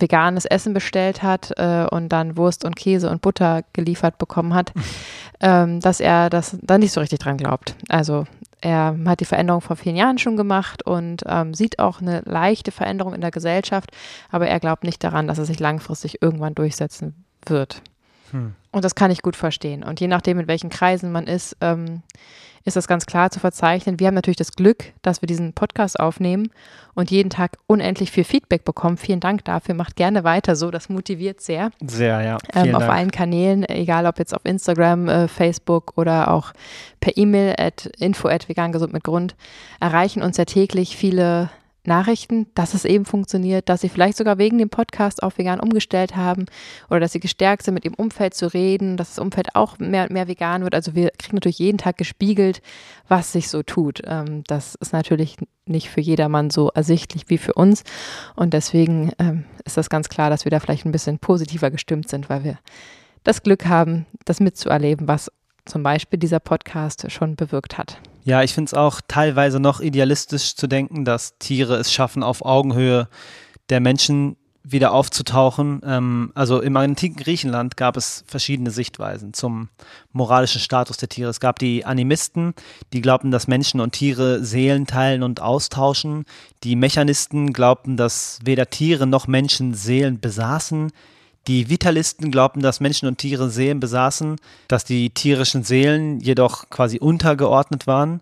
veganes 0.01 0.45
Essen 0.45 0.75
bestellt 0.75 1.23
hat 1.23 1.53
äh, 1.57 1.87
und 1.91 2.09
dann 2.11 2.37
Wurst 2.37 2.65
und 2.65 2.77
Käse 2.77 3.11
und 3.11 3.23
Butter 3.23 3.63
geliefert 3.73 4.19
bekommen 4.19 4.55
hat, 4.55 4.73
ähm, 5.41 5.81
dass 5.81 6.01
er 6.01 6.31
das 6.31 6.57
dann 6.63 6.81
nicht 6.81 6.93
so 6.93 7.01
richtig 7.01 7.19
dran 7.19 7.37
glaubt. 7.37 7.75
Also 7.89 8.27
er 8.61 8.97
hat 9.07 9.21
die 9.21 9.27
Veränderung 9.27 9.61
vor 9.61 9.77
vielen 9.77 9.97
Jahren 9.97 10.19
schon 10.19 10.37
gemacht 10.37 10.83
und 10.85 11.23
ähm, 11.27 11.55
sieht 11.55 11.79
auch 11.79 12.01
eine 12.01 12.23
leichte 12.25 12.73
Veränderung 12.73 13.15
in 13.15 13.21
der 13.21 13.31
Gesellschaft, 13.31 13.91
aber 14.31 14.49
er 14.49 14.61
glaubt 14.61 14.85
nicht 14.85 15.05
daran, 15.05 15.29
dass 15.29 15.39
es 15.39 15.49
sich 15.49 15.61
langfristig 15.61 16.23
irgendwann 16.23 16.55
durchsetzen 16.55 17.25
wird. 17.45 17.83
Hm. 18.31 18.55
Und 18.73 18.85
das 18.85 18.95
kann 18.95 19.11
ich 19.11 19.23
gut 19.23 19.37
verstehen. 19.37 19.85
Und 19.85 20.01
je 20.01 20.09
nachdem, 20.09 20.39
in 20.39 20.49
welchen 20.49 20.71
Kreisen 20.71 21.13
man 21.13 21.27
ist, 21.27 21.57
ähm, 21.61 22.03
ist 22.67 22.77
das 22.77 22.89
ganz 22.89 23.07
klar 23.07 23.31
zu 23.31 23.39
verzeichnen. 23.39 24.01
Wir 24.01 24.09
haben 24.09 24.15
natürlich 24.15 24.37
das 24.37 24.53
Glück, 24.53 24.93
dass 25.01 25.23
wir 25.23 25.29
diesen 25.29 25.53
Podcast 25.53 25.99
aufnehmen 26.01 26.51
und 26.95 27.13
jeden 27.13 27.31
Tag 27.31 27.59
unendlich 27.69 28.11
viel 28.11 28.25
Feedback 28.25 28.65
bekommen. 28.65 28.97
Vielen 28.97 29.21
Dank 29.21 29.45
dafür. 29.45 29.75
Macht 29.77 29.95
gerne 29.95 30.25
weiter 30.25 30.57
so. 30.57 30.73
Das 30.73 30.89
motiviert 30.89 31.41
sehr. 31.41 31.71
Sehr, 31.81 32.21
ja. 32.23 32.39
Ähm, 32.55 32.75
auf 32.75 32.89
allen 32.89 33.13
Kanälen, 33.13 33.67
egal 33.69 34.05
ob 34.07 34.19
jetzt 34.19 34.35
auf 34.35 34.45
Instagram, 34.45 35.09
äh, 35.09 35.29
Facebook 35.29 35.93
oder 35.97 36.33
auch 36.33 36.53
per 36.99 37.17
E-Mail 37.17 37.55
at 37.57 37.87
info 37.99 38.27
at 38.29 38.49
vegangesund 38.49 38.93
mit 38.93 39.05
Grund, 39.05 39.37
erreichen 39.79 40.23
uns 40.23 40.37
ja 40.37 40.45
täglich 40.45 40.97
viele 40.97 41.51
Nachrichten, 41.87 42.47
dass 42.55 42.75
es 42.75 42.85
eben 42.85 43.05
funktioniert, 43.05 43.69
dass 43.69 43.81
sie 43.81 43.89
vielleicht 43.89 44.17
sogar 44.17 44.39
wegen 44.39 44.59
dem 44.59 44.71
Podcast 44.71 45.23
auf 45.23 45.39
vegan 45.39 45.61
umgestellt 45.61 46.17
haben 46.17 46.47
oder 46.91 47.01
dass 47.01 47.13
sie 47.13 47.21
gestärkt 47.21 47.63
sind, 47.63 47.75
mit 47.75 47.85
ihrem 47.85 47.95
Umfeld 47.95 48.35
zu 48.35 48.53
reden, 48.53 48.97
dass 48.97 49.11
das 49.11 49.19
Umfeld 49.19 49.55
auch 49.55 49.79
mehr 49.79 50.05
und 50.05 50.11
mehr 50.11 50.29
vegan 50.29 50.63
wird. 50.63 50.75
Also 50.75 50.95
wir 50.95 51.11
kriegen 51.19 51.37
natürlich 51.37 51.59
jeden 51.59 51.79
Tag 51.79 51.97
gespiegelt, 51.97 52.63
was 53.09 53.33
sich 53.33 53.49
so 53.49 53.63
tut. 53.63 54.03
Ähm, 54.07 54.45
das 54.47 54.75
ist 54.77 54.93
natürlich 54.93 55.37
nicht 55.67 55.91
für 55.91 56.01
jedermann 56.01 56.51
so 56.51 56.71
ersichtlich 56.71 57.25
wie 57.29 57.39
für 57.39 57.55
uns. 57.55 57.83
Und 58.35 58.55
deswegen 58.55 59.13
ähm, 59.19 59.45
ist 59.65 59.77
das 59.77 59.91
ganz 59.91 60.09
klar, 60.09 60.31
dass 60.31 60.45
wir 60.45 60.51
da 60.51 60.61
vielleicht 60.61 60.87
ein 60.87 60.93
bisschen 60.93 61.19
positiver 61.19 61.71
gestimmt 61.71 62.09
sind, 62.09 62.31
weil 62.31 62.45
wir 62.45 62.59
das 63.25 63.43
Glück 63.43 63.67
haben, 63.67 64.07
das 64.25 64.41
mitzuerleben, 64.41 65.09
was 65.09 65.31
zum 65.65 65.83
Beispiel 65.83 66.19
dieser 66.19 66.41
Podcast 66.41 67.11
schon 67.11 67.35
bewirkt 67.35 67.77
hat. 67.77 67.99
Ja, 68.27 68.43
ich 68.43 68.55
finde 68.55 68.71
es 68.71 68.75
auch 68.75 69.01
teilweise 69.07 69.61
noch 69.61 69.81
idealistisch 69.81 70.57
zu 70.57 70.67
denken, 70.67 71.05
dass 71.05 71.39
Tiere 71.39 71.77
es 71.77 71.93
schaffen, 71.93 72.25
auf 72.25 72.45
Augenhöhe 72.45 73.09
der 73.69 73.79
Menschen 73.79 74.37
wieder 74.65 74.91
aufzutauchen. 74.91 75.81
Ähm, 75.85 76.33
also 76.35 76.61
im 76.61 76.77
antiken 76.77 77.23
Griechenland 77.23 77.77
gab 77.77 77.97
es 77.97 78.25
verschiedene 78.27 78.73
Sichtweisen 78.73 79.33
zum 79.33 79.69
moralischen 80.11 80.61
Status 80.61 80.97
der 80.97 81.09
Tiere. 81.09 81.31
Es 81.31 81.39
gab 81.39 81.61
die 81.61 81.85
Animisten, 81.85 82.55
die 82.93 83.01
glaubten, 83.01 83.31
dass 83.31 83.47
Menschen 83.47 83.79
und 83.79 83.93
Tiere 83.93 84.43
Seelen 84.43 84.89
teilen 84.89 85.23
und 85.23 85.41
austauschen. 85.41 86.25
Die 86.65 86.75
Mechanisten 86.75 87.53
glaubten, 87.53 87.97
dass 87.97 88.41
weder 88.43 88.71
Tiere 88.71 89.07
noch 89.07 89.29
Menschen 89.29 89.73
Seelen 89.73 90.19
besaßen. 90.19 90.91
Die 91.49 91.69
Vitalisten 91.69 92.31
glaubten, 92.31 92.61
dass 92.61 92.81
Menschen 92.81 93.07
und 93.07 93.19
Tiere 93.19 93.51
Seelen 93.51 93.79
besaßen, 93.79 94.37
dass 94.69 94.85
die 94.85 95.11
tierischen 95.11 95.63
Seelen 95.63 96.21
jedoch 96.21 96.69
quasi 96.71 96.99
untergeordnet 96.99 97.87
waren. 97.87 98.21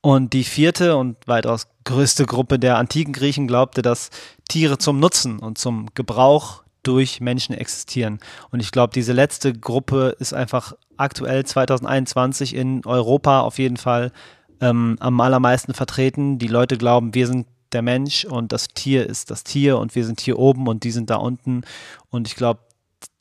Und 0.00 0.32
die 0.32 0.44
vierte 0.44 0.96
und 0.96 1.16
weitaus 1.26 1.68
größte 1.84 2.26
Gruppe 2.26 2.58
der 2.58 2.76
antiken 2.76 3.12
Griechen 3.12 3.46
glaubte, 3.46 3.80
dass 3.80 4.10
Tiere 4.48 4.76
zum 4.76 5.00
Nutzen 5.00 5.38
und 5.38 5.56
zum 5.56 5.86
Gebrauch 5.94 6.62
durch 6.82 7.20
Menschen 7.20 7.54
existieren. 7.54 8.18
Und 8.50 8.60
ich 8.60 8.70
glaube, 8.70 8.92
diese 8.92 9.12
letzte 9.12 9.52
Gruppe 9.54 10.14
ist 10.18 10.34
einfach 10.34 10.74
aktuell 10.96 11.44
2021 11.44 12.54
in 12.54 12.84
Europa 12.84 13.40
auf 13.40 13.58
jeden 13.58 13.76
Fall 13.76 14.12
ähm, 14.60 14.96
am 15.00 15.20
allermeisten 15.20 15.74
vertreten. 15.74 16.38
Die 16.38 16.48
Leute 16.48 16.76
glauben, 16.76 17.14
wir 17.14 17.26
sind 17.26 17.46
der 17.74 17.82
Mensch 17.82 18.24
und 18.24 18.52
das 18.52 18.68
Tier 18.68 19.06
ist 19.06 19.30
das 19.30 19.44
Tier 19.44 19.78
und 19.78 19.94
wir 19.94 20.04
sind 20.04 20.20
hier 20.20 20.38
oben 20.38 20.68
und 20.68 20.84
die 20.84 20.90
sind 20.90 21.10
da 21.10 21.16
unten. 21.16 21.62
Und 22.10 22.28
ich 22.28 22.36
glaube, 22.36 22.60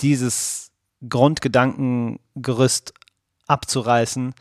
dieses 0.01 0.71
Grundgedankengerüst 1.07 2.93
abzureißen, 3.47 4.33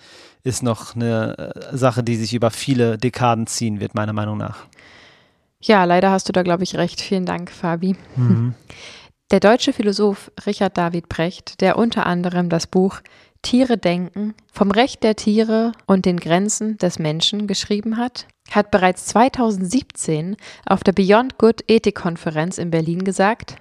ist 0.44 0.62
noch 0.62 0.94
eine 0.94 1.37
äh, 1.38 1.76
Sache, 1.76 2.03
die 2.03 2.17
sich 2.17 2.34
über 2.34 2.51
viele 2.51 2.98
Dekaden 2.98 3.46
ziehen 3.46 3.81
wird, 3.81 3.94
meiner 3.94 4.13
Meinung 4.13 4.39
nach. 4.39 4.67
Ja, 5.60 5.84
leider 5.84 6.10
hast 6.10 6.29
du 6.29 6.32
da, 6.32 6.43
glaube 6.43 6.65
ich, 6.65 6.77
recht. 6.77 7.01
Vielen 7.01 7.27
Dank, 7.27 7.51
Fabi. 7.51 7.96
Mhm. 8.17 8.55
Der 9.31 9.41
deutsche 9.41 9.72
Philosoph 9.72 10.31
Richard 10.44 10.77
David 10.77 11.08
Brecht, 11.08 11.60
der 11.60 11.79
unter 11.79 12.06
anderem 12.06 12.48
das 12.48 12.67
Buch 12.67 13.01
Tiere 13.43 13.77
denken 13.77 14.34
vom 14.53 14.70
Recht 14.70 15.03
der 15.03 15.17
Tiere 15.17 15.72
und 15.87 16.06
den 16.06 16.19
Grenzen 16.19 16.79
des 16.79 16.99
Menschen 16.99 17.46
geschrieben 17.46 17.96
hat, 17.96 18.27
hat 18.51 18.70
bereits 18.70 19.06
2017 19.06 20.37
auf 20.67 20.84
der 20.84 20.93
Beyond 20.93 21.39
Good 21.39 21.65
Ethikkonferenz 21.69 22.58
in 22.58 22.70
Berlin 22.70 23.05
gesagt, 23.05 23.56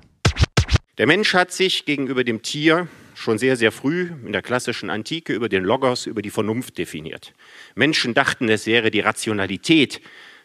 der 0.97 1.07
Mensch 1.07 1.33
hat 1.33 1.51
sich 1.51 1.85
gegenüber 1.85 2.23
dem 2.23 2.43
Tier 2.43 2.87
schon 3.15 3.37
sehr, 3.37 3.55
sehr 3.55 3.71
früh 3.71 4.11
in 4.25 4.33
der 4.33 4.41
klassischen 4.41 4.89
Antike 4.89 5.33
über 5.33 5.49
den 5.49 5.63
Logos, 5.63 6.05
über 6.05 6.21
die 6.21 6.29
Vernunft 6.29 6.77
definiert. 6.77 7.33
Menschen 7.75 8.13
dachten, 8.13 8.49
es 8.49 8.67
wäre 8.67 8.91
die 8.91 8.99
Rationalität, 8.99 10.01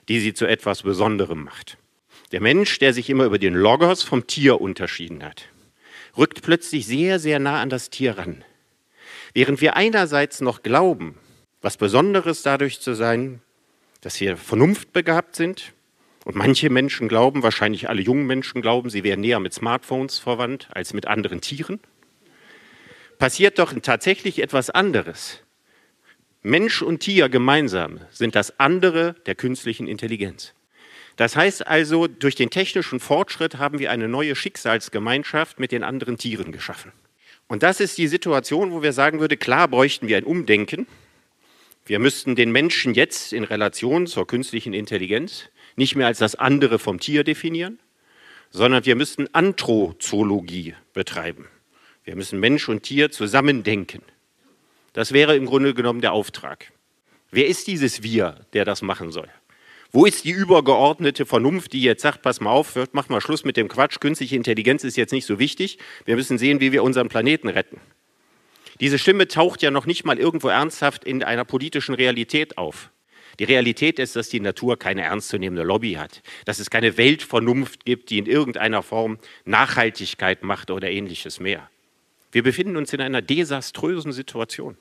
die 0.08 0.20
sie 0.20 0.34
zu 0.34 0.46
etwas 0.46 0.82
Besonderem 0.82 1.44
macht. 1.44 1.78
Der 2.32 2.40
Mensch, 2.40 2.78
der 2.78 2.92
sich 2.92 3.10
immer 3.10 3.24
über 3.24 3.38
den 3.38 3.54
Logos 3.54 4.02
vom 4.02 4.26
Tier 4.26 4.60
unterschieden 4.60 5.22
hat, 5.22 5.44
rückt 6.16 6.42
plötzlich 6.42 6.86
sehr, 6.86 7.18
sehr 7.18 7.38
nah 7.38 7.60
an 7.60 7.68
das 7.68 7.90
Tier 7.90 8.16
ran. 8.16 8.44
Während 9.36 9.60
wir 9.60 9.76
einerseits 9.76 10.40
noch 10.40 10.62
glauben, 10.62 11.14
was 11.60 11.76
Besonderes 11.76 12.40
dadurch 12.40 12.80
zu 12.80 12.94
sein, 12.94 13.42
dass 14.00 14.18
wir 14.18 14.38
vernunftbegabt 14.38 15.36
sind, 15.36 15.74
und 16.24 16.36
manche 16.36 16.70
Menschen 16.70 17.06
glauben, 17.06 17.42
wahrscheinlich 17.42 17.90
alle 17.90 18.00
jungen 18.00 18.26
Menschen 18.26 18.62
glauben, 18.62 18.88
sie 18.88 19.04
wären 19.04 19.20
näher 19.20 19.38
mit 19.38 19.52
Smartphones 19.52 20.18
verwandt 20.18 20.68
als 20.72 20.94
mit 20.94 21.06
anderen 21.06 21.42
Tieren. 21.42 21.80
Passiert 23.18 23.58
doch 23.58 23.74
tatsächlich 23.82 24.42
etwas 24.42 24.70
anderes. 24.70 25.42
Mensch 26.40 26.80
und 26.80 27.00
Tier 27.00 27.28
gemeinsam 27.28 28.00
sind 28.10 28.36
das 28.36 28.58
andere 28.58 29.16
der 29.26 29.34
künstlichen 29.34 29.86
Intelligenz. 29.86 30.54
Das 31.16 31.36
heißt 31.36 31.66
also, 31.66 32.06
durch 32.06 32.36
den 32.36 32.48
technischen 32.48 33.00
Fortschritt 33.00 33.58
haben 33.58 33.80
wir 33.80 33.90
eine 33.90 34.08
neue 34.08 34.34
Schicksalsgemeinschaft 34.34 35.60
mit 35.60 35.72
den 35.72 35.84
anderen 35.84 36.16
Tieren 36.16 36.52
geschaffen. 36.52 36.90
Und 37.48 37.62
das 37.62 37.80
ist 37.80 37.96
die 37.98 38.08
Situation, 38.08 38.72
wo 38.72 38.82
wir 38.82 38.92
sagen 38.92 39.20
würden, 39.20 39.38
klar 39.38 39.68
bräuchten 39.68 40.08
wir 40.08 40.16
ein 40.16 40.24
Umdenken, 40.24 40.86
Wir 41.88 42.00
müssten 42.00 42.34
den 42.34 42.50
Menschen 42.50 42.94
jetzt 42.94 43.32
in 43.32 43.44
Relation 43.44 44.08
zur 44.08 44.26
künstlichen 44.26 44.74
Intelligenz 44.74 45.44
nicht 45.76 45.94
mehr 45.94 46.08
als 46.08 46.18
das 46.18 46.34
andere 46.34 46.80
vom 46.80 46.98
Tier 46.98 47.22
definieren, 47.22 47.78
sondern 48.50 48.84
wir 48.84 48.96
müssten 48.96 49.32
Anthrozoologie 49.32 50.74
betreiben. 50.94 51.46
Wir 52.02 52.16
müssen 52.16 52.40
Mensch 52.40 52.68
und 52.68 52.82
Tier 52.82 53.12
zusammen 53.12 53.62
denken. 53.62 54.02
Das 54.94 55.12
wäre 55.12 55.36
im 55.36 55.46
Grunde 55.46 55.74
genommen 55.74 56.00
der 56.00 56.12
Auftrag. 56.12 56.72
Wer 57.30 57.46
ist 57.46 57.68
dieses 57.68 58.02
Wir, 58.02 58.46
der 58.52 58.64
das 58.64 58.82
machen 58.82 59.12
soll? 59.12 59.28
Wo 59.92 60.04
ist 60.04 60.24
die 60.24 60.30
übergeordnete 60.30 61.26
Vernunft, 61.26 61.72
die 61.72 61.82
jetzt 61.82 62.02
sagt, 62.02 62.22
pass 62.22 62.40
mal 62.40 62.50
auf, 62.50 62.76
mach 62.92 63.08
mal 63.08 63.20
Schluss 63.20 63.44
mit 63.44 63.56
dem 63.56 63.68
Quatsch, 63.68 64.00
künstliche 64.00 64.36
Intelligenz 64.36 64.84
ist 64.84 64.96
jetzt 64.96 65.12
nicht 65.12 65.26
so 65.26 65.38
wichtig, 65.38 65.78
wir 66.04 66.16
müssen 66.16 66.38
sehen, 66.38 66.60
wie 66.60 66.72
wir 66.72 66.82
unseren 66.82 67.08
Planeten 67.08 67.48
retten. 67.48 67.80
Diese 68.80 68.98
Stimme 68.98 69.26
taucht 69.28 69.62
ja 69.62 69.70
noch 69.70 69.86
nicht 69.86 70.04
mal 70.04 70.18
irgendwo 70.18 70.48
ernsthaft 70.48 71.04
in 71.04 71.22
einer 71.22 71.44
politischen 71.44 71.94
Realität 71.94 72.58
auf. 72.58 72.90
Die 73.38 73.44
Realität 73.44 73.98
ist, 73.98 74.16
dass 74.16 74.28
die 74.28 74.40
Natur 74.40 74.78
keine 74.78 75.02
ernstzunehmende 75.02 75.62
Lobby 75.62 75.94
hat, 75.94 76.22
dass 76.46 76.58
es 76.58 76.70
keine 76.70 76.96
Weltvernunft 76.96 77.84
gibt, 77.84 78.10
die 78.10 78.18
in 78.18 78.26
irgendeiner 78.26 78.82
Form 78.82 79.18
Nachhaltigkeit 79.44 80.42
macht 80.42 80.70
oder 80.70 80.90
ähnliches 80.90 81.38
mehr. 81.40 81.70
Wir 82.32 82.42
befinden 82.42 82.76
uns 82.76 82.92
in 82.92 83.00
einer 83.00 83.22
desaströsen 83.22 84.12
Situation. 84.12 84.76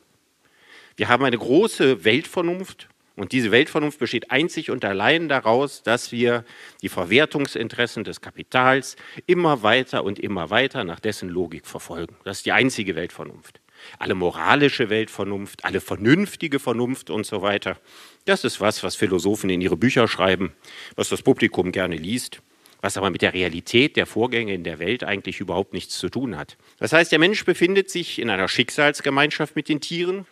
Wir 0.95 1.09
haben 1.09 1.25
eine 1.25 1.37
große 1.37 2.05
Weltvernunft 2.05 2.87
und 3.15 3.31
diese 3.31 3.51
Weltvernunft 3.51 3.99
besteht 3.99 4.31
einzig 4.31 4.69
und 4.71 4.83
allein 4.83 5.29
daraus, 5.29 5.83
dass 5.83 6.11
wir 6.11 6.43
die 6.81 6.89
Verwertungsinteressen 6.89 8.03
des 8.03 8.21
Kapitals 8.21 8.95
immer 9.25 9.63
weiter 9.63 10.03
und 10.03 10.19
immer 10.19 10.49
weiter 10.49 10.83
nach 10.83 10.99
dessen 10.99 11.29
Logik 11.29 11.65
verfolgen. 11.65 12.15
Das 12.23 12.37
ist 12.37 12.45
die 12.45 12.51
einzige 12.51 12.95
Weltvernunft 12.95 13.61
alle 13.99 14.15
moralische 14.15 14.89
Weltvernunft, 14.89 15.65
alle 15.65 15.81
vernünftige 15.81 16.59
Vernunft 16.59 17.09
und 17.09 17.25
so 17.25 17.41
weiter. 17.41 17.77
Das 18.25 18.43
ist 18.43 18.61
was, 18.61 18.83
was 18.83 18.95
Philosophen 18.95 19.49
in 19.49 19.61
ihre 19.61 19.77
Bücher 19.77 20.07
schreiben, 20.07 20.53
was 20.95 21.09
das 21.09 21.21
Publikum 21.21 21.71
gerne 21.71 21.95
liest, 21.95 22.41
was 22.81 22.97
aber 22.97 23.09
mit 23.09 23.21
der 23.21 23.33
Realität 23.33 23.95
der 23.95 24.05
Vorgänge 24.05 24.53
in 24.53 24.63
der 24.63 24.79
Welt 24.79 25.03
eigentlich 25.03 25.39
überhaupt 25.39 25.73
nichts 25.73 25.97
zu 25.97 26.09
tun 26.09 26.37
hat. 26.37 26.57
Das 26.77 26.93
heißt, 26.93 27.11
der 27.11 27.19
Mensch 27.19 27.45
befindet 27.45 27.89
sich 27.89 28.19
in 28.19 28.29
einer 28.29 28.47
Schicksalsgemeinschaft 28.47 29.55
mit 29.55 29.69
den 29.69 29.81
Tieren 29.81 30.25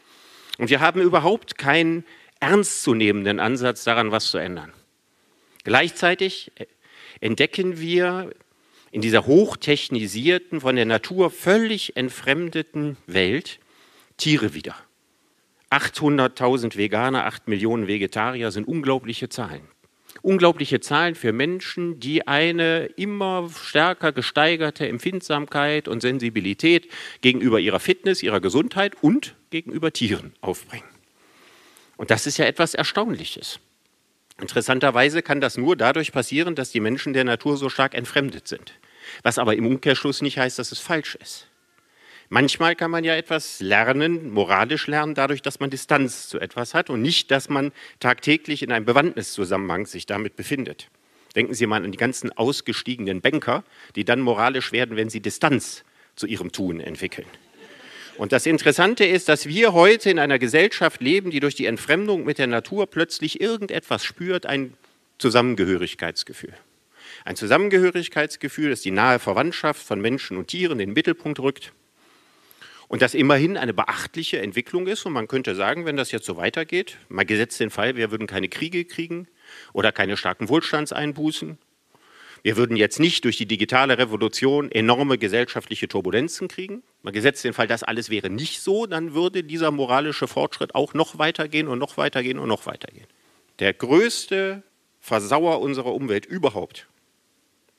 und 0.58 0.70
wir 0.70 0.80
haben 0.80 1.02
überhaupt 1.02 1.58
keinen 1.58 2.06
ernstzunehmenden 2.40 3.40
Ansatz 3.40 3.84
daran, 3.84 4.12
was 4.12 4.32
zu 4.32 4.38
ändern. 4.38 4.72
Gleichzeitig 5.64 6.52
entdecken 7.22 7.80
wir 7.80 8.32
in 8.92 9.02
dieser 9.02 9.26
hochtechnisierten, 9.26 10.62
von 10.62 10.76
der 10.76 10.86
Natur 10.86 11.32
völlig 11.32 11.98
entfremdeten 11.98 12.98
Welt 13.08 13.60
Tiere 14.18 14.54
wieder. 14.54 14.76
800.000 15.72 16.78
Veganer, 16.78 17.26
8 17.26 17.48
Millionen 17.48 17.88
Vegetarier 17.88 18.52
sind 18.52 18.68
unglaubliche 18.68 19.30
Zahlen. 19.30 19.68
Unglaubliche 20.22 20.80
Zahlen 20.80 21.16
für 21.16 21.34
Menschen, 21.34 22.00
die 22.00 22.28
eine 22.28 22.86
immer 22.96 23.50
stärker 23.50 24.12
gesteigerte 24.12 24.88
Empfindsamkeit 24.88 25.88
und 25.88 26.02
Sensibilität 26.02 26.88
gegenüber 27.22 27.60
ihrer 27.60 27.80
Fitness, 27.80 28.22
ihrer 28.22 28.40
Gesundheit 28.40 28.94
und 29.02 29.36
gegenüber 29.50 29.92
Tieren 29.92 30.34
aufbringen. 30.42 30.93
Und 32.04 32.12
das 32.12 32.28
ist 32.28 32.38
ja 32.38 32.44
etwas 32.44 32.74
Erstaunliches. 32.74 33.62
Interessanterweise 34.42 35.22
kann 35.22 35.40
das 35.40 35.56
nur 35.56 35.78
dadurch 35.78 36.12
passieren, 36.12 36.54
dass 36.54 36.70
die 36.70 36.82
Menschen 36.82 37.14
der 37.14 37.24
Natur 37.24 37.56
so 37.56 37.70
stark 37.70 37.96
entfremdet 37.96 38.46
sind. 38.46 38.74
Was 39.22 39.40
aber 39.40 39.56
im 39.56 39.66
Umkehrschluss 39.66 40.22
nicht 40.22 40.38
heißt, 40.38 40.60
dass 40.60 40.74
es 40.74 40.80
falsch 40.80 41.16
ist. 41.16 41.48
Manchmal 42.28 42.76
kann 42.76 42.92
man 42.92 43.06
ja 43.06 43.16
etwas 43.16 43.62
lernen, 43.62 44.32
moralisch 44.32 44.88
lernen, 44.88 45.16
dadurch, 45.16 45.42
dass 45.42 45.62
man 45.62 45.70
Distanz 45.70 46.28
zu 46.28 46.42
etwas 46.42 46.74
hat 46.74 46.90
und 46.90 47.02
nicht, 47.02 47.32
dass 47.32 47.48
man 47.48 47.72
tagtäglich 48.02 48.64
in 48.64 48.74
einem 48.74 48.84
Bewandtniszusammenhang 48.84 49.86
sich 49.86 50.06
damit 50.06 50.36
befindet. 50.36 50.90
Denken 51.38 51.54
Sie 51.54 51.68
mal 51.68 51.86
an 51.86 51.94
die 51.94 51.98
ganzen 51.98 52.34
ausgestiegenen 52.34 53.22
Banker, 53.22 53.64
die 53.96 54.04
dann 54.04 54.20
moralisch 54.20 54.74
werden, 54.74 54.98
wenn 54.98 55.10
sie 55.10 55.22
Distanz 55.22 55.86
zu 56.18 56.28
ihrem 56.28 56.52
Tun 56.52 56.82
entwickeln. 56.82 57.28
Und 58.18 58.32
das 58.32 58.46
Interessante 58.46 59.06
ist, 59.06 59.28
dass 59.28 59.48
wir 59.48 59.74
heute 59.74 60.10
in 60.10 60.20
einer 60.20 60.38
Gesellschaft 60.38 61.02
leben, 61.02 61.32
die 61.32 61.40
durch 61.40 61.56
die 61.56 61.66
Entfremdung 61.66 62.24
mit 62.24 62.38
der 62.38 62.48
Natur 62.48 62.88
plötzlich 62.88 63.42
irgendetwas 63.42 64.06
spürt, 64.06 64.46
ein 64.46 64.74
Zusammengehörigkeitsgefühl. 65.18 66.54
Ein 67.26 67.36
Zusammengehörigkeitsgefühl, 67.36 68.70
das 68.70 68.82
die 68.82 68.92
nahe 68.92 69.20
Verwandtschaft 69.20 69.82
von 69.82 70.00
Menschen 70.00 70.38
und 70.38 70.48
Tieren 70.48 70.80
in 70.80 70.90
den 70.90 70.94
Mittelpunkt 70.94 71.40
rückt. 71.40 71.72
Und 72.88 73.02
das 73.02 73.16
immerhin 73.16 73.58
eine 73.58 73.74
beachtliche 73.74 74.40
Entwicklung 74.40 74.86
ist. 74.86 75.06
Und 75.06 75.14
man 75.14 75.28
könnte 75.28 75.56
sagen, 75.56 75.86
wenn 75.86 75.98
das 75.98 76.12
jetzt 76.12 76.26
so 76.26 76.38
weitergeht, 76.38 76.98
mal 77.10 77.26
gesetzt 77.26 77.60
den 77.60 77.72
Fall, 77.72 77.96
wir 77.96 78.12
würden 78.12 78.28
keine 78.28 78.50
Kriege 78.50 78.86
kriegen 78.86 79.28
oder 79.72 79.92
keine 79.92 80.18
starken 80.18 80.50
Wohlstandseinbußen. 80.50 81.58
Wir 82.44 82.58
würden 82.58 82.76
jetzt 82.76 83.00
nicht 83.00 83.24
durch 83.24 83.38
die 83.38 83.46
digitale 83.46 83.98
Revolution 83.98 84.70
enorme 84.70 85.18
gesellschaftliche 85.18 85.88
Turbulenzen 85.88 86.50
kriegen. 86.50 86.84
Mal 87.02 87.12
gesetzt 87.12 87.46
den 87.46 87.54
Fall, 87.54 87.68
das 87.68 87.84
alles 87.84 88.10
wäre 88.10 88.30
nicht 88.30 88.60
so, 88.60 88.86
dann 88.86 89.14
würde 89.14 89.46
dieser 89.46 89.72
moralische 89.72 90.28
Fortschritt 90.28 90.76
auch 90.76 90.94
noch 90.94 91.18
weitergehen 91.18 91.70
und 91.70 91.80
noch 91.80 91.96
weitergehen 91.96 92.38
und 92.40 92.50
noch 92.50 92.66
weitergehen. 92.66 93.08
Der 93.60 93.74
größte 93.74 94.62
Versauer 95.00 95.62
unserer 95.62 95.94
Umwelt 95.94 96.26
überhaupt 96.26 96.88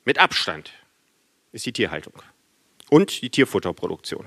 mit 0.03 0.17
Abstand 0.17 0.71
ist 1.51 1.67
die 1.67 1.73
Tierhaltung 1.73 2.13
und 2.89 3.21
die 3.21 3.29
Tierfutterproduktion. 3.29 4.25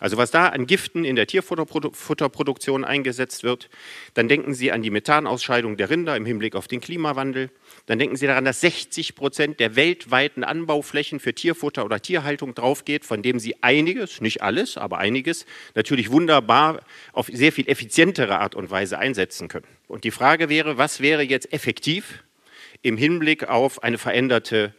Also 0.00 0.16
was 0.16 0.30
da 0.30 0.48
an 0.48 0.66
Giften 0.66 1.04
in 1.04 1.14
der 1.14 1.26
Tierfutterproduktion 1.26 2.84
eingesetzt 2.84 3.44
wird, 3.44 3.68
dann 4.14 4.28
denken 4.28 4.54
Sie 4.54 4.72
an 4.72 4.80
die 4.80 4.88
Methanausscheidung 4.90 5.76
der 5.76 5.90
Rinder 5.90 6.16
im 6.16 6.24
Hinblick 6.24 6.56
auf 6.56 6.66
den 6.66 6.80
Klimawandel. 6.80 7.50
Dann 7.84 7.98
denken 7.98 8.16
Sie 8.16 8.26
daran, 8.26 8.46
dass 8.46 8.62
60 8.62 9.14
Prozent 9.14 9.60
der 9.60 9.76
weltweiten 9.76 10.42
Anbauflächen 10.42 11.20
für 11.20 11.34
Tierfutter 11.34 11.84
oder 11.84 12.00
Tierhaltung 12.00 12.54
draufgeht, 12.54 13.04
von 13.04 13.22
dem 13.22 13.38
Sie 13.38 13.62
einiges, 13.62 14.22
nicht 14.22 14.42
alles, 14.42 14.78
aber 14.78 14.98
einiges, 14.98 15.44
natürlich 15.74 16.10
wunderbar 16.10 16.80
auf 17.12 17.28
sehr 17.30 17.52
viel 17.52 17.68
effizientere 17.68 18.38
Art 18.38 18.54
und 18.54 18.70
Weise 18.70 18.98
einsetzen 18.98 19.48
können. 19.48 19.68
Und 19.86 20.04
die 20.04 20.10
Frage 20.10 20.48
wäre, 20.48 20.78
was 20.78 21.00
wäre 21.00 21.22
jetzt 21.22 21.52
effektiv 21.52 22.24
im 22.80 22.96
Hinblick 22.96 23.48
auf 23.48 23.82
eine 23.82 23.98
veränderte 23.98 24.74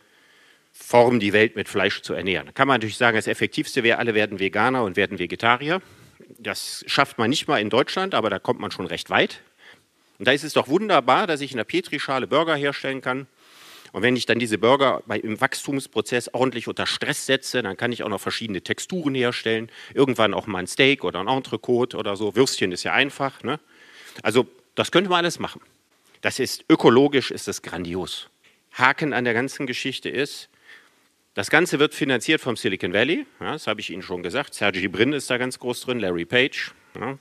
Form, 0.81 1.19
die 1.19 1.31
Welt 1.31 1.55
mit 1.55 1.69
Fleisch 1.69 2.01
zu 2.01 2.13
ernähren. 2.13 2.47
Da 2.47 2.51
kann 2.51 2.67
man 2.67 2.75
natürlich 2.75 2.97
sagen, 2.97 3.15
das 3.15 3.27
Effektivste 3.27 3.83
wäre, 3.83 3.99
alle 3.99 4.13
werden 4.13 4.39
Veganer 4.39 4.83
und 4.83 4.97
werden 4.97 5.19
Vegetarier. 5.19 5.81
Das 6.37 6.83
schafft 6.87 7.17
man 7.17 7.29
nicht 7.29 7.47
mal 7.47 7.61
in 7.61 7.69
Deutschland, 7.69 8.15
aber 8.15 8.29
da 8.29 8.39
kommt 8.39 8.59
man 8.59 8.71
schon 8.71 8.87
recht 8.87 9.09
weit. 9.09 9.41
Und 10.19 10.27
da 10.27 10.31
ist 10.31 10.43
es 10.43 10.53
doch 10.53 10.67
wunderbar, 10.67 11.27
dass 11.27 11.41
ich 11.41 11.51
in 11.51 11.57
der 11.57 11.63
Petrischale 11.63 12.27
Burger 12.27 12.55
herstellen 12.55 13.01
kann. 13.01 13.27
Und 13.91 14.03
wenn 14.03 14.15
ich 14.15 14.25
dann 14.25 14.39
diese 14.39 14.57
Burger 14.57 15.03
im 15.07 15.39
Wachstumsprozess 15.39 16.33
ordentlich 16.33 16.67
unter 16.67 16.85
Stress 16.85 17.25
setze, 17.25 17.61
dann 17.61 17.75
kann 17.75 17.91
ich 17.91 18.03
auch 18.03 18.09
noch 18.09 18.21
verschiedene 18.21 18.61
Texturen 18.61 19.15
herstellen. 19.15 19.69
Irgendwann 19.93 20.33
auch 20.33 20.47
mal 20.47 20.59
ein 20.59 20.67
Steak 20.67 21.03
oder 21.03 21.19
ein 21.19 21.27
Entrecote 21.27 21.97
oder 21.97 22.15
so. 22.15 22.35
Würstchen 22.35 22.71
ist 22.71 22.83
ja 22.83 22.93
einfach. 22.93 23.43
Ne? 23.43 23.59
Also 24.23 24.47
das 24.75 24.91
könnte 24.91 25.09
man 25.09 25.19
alles 25.19 25.39
machen. 25.39 25.61
Das 26.21 26.39
ist 26.39 26.65
ökologisch, 26.69 27.31
ist 27.31 27.47
das 27.47 27.61
grandios. 27.61 28.29
Haken 28.73 29.13
an 29.13 29.25
der 29.25 29.33
ganzen 29.33 29.67
Geschichte 29.67 30.09
ist, 30.09 30.49
das 31.33 31.49
Ganze 31.49 31.79
wird 31.79 31.93
finanziert 31.93 32.41
vom 32.41 32.57
Silicon 32.57 32.93
Valley, 32.93 33.25
ja, 33.39 33.53
das 33.53 33.67
habe 33.67 33.79
ich 33.79 33.89
Ihnen 33.89 34.01
schon 34.01 34.23
gesagt. 34.23 34.53
Sergey 34.53 34.87
Brin 34.87 35.13
ist 35.13 35.29
da 35.29 35.37
ganz 35.37 35.59
groß 35.59 35.81
drin, 35.81 35.99
Larry 35.99 36.25
Page, 36.25 36.73
ja. 36.99 37.17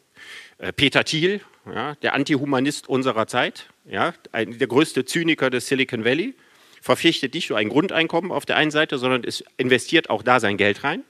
Äh, 0.58 0.72
Peter 0.72 1.04
Thiel, 1.04 1.40
ja, 1.66 1.94
der 1.96 2.14
Antihumanist 2.14 2.88
unserer 2.88 3.26
Zeit, 3.26 3.68
ja, 3.84 4.14
ein, 4.32 4.58
der 4.58 4.66
größte 4.66 5.04
Zyniker 5.04 5.50
des 5.50 5.68
Silicon 5.68 6.04
Valley, 6.04 6.34
verpflichtet 6.80 7.34
nicht 7.34 7.50
nur 7.50 7.58
ein 7.58 7.68
Grundeinkommen 7.68 8.32
auf 8.32 8.46
der 8.46 8.56
einen 8.56 8.70
Seite, 8.70 8.98
sondern 8.98 9.22
es 9.24 9.44
investiert 9.58 10.10
auch 10.10 10.22
da 10.22 10.40
sein 10.40 10.56
Geld 10.56 10.82
rein. 10.82 11.04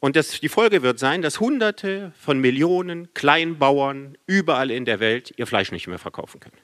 Und 0.00 0.16
das, 0.16 0.40
die 0.40 0.48
Folge 0.48 0.82
wird 0.82 0.98
sein, 0.98 1.20
dass 1.20 1.40
Hunderte 1.40 2.12
von 2.18 2.38
Millionen 2.38 3.12
Kleinbauern 3.12 4.16
überall 4.26 4.70
in 4.70 4.86
der 4.86 4.98
Welt 4.98 5.34
ihr 5.36 5.46
Fleisch 5.46 5.72
nicht 5.72 5.88
mehr 5.88 5.98
verkaufen 5.98 6.40
können. 6.40 6.56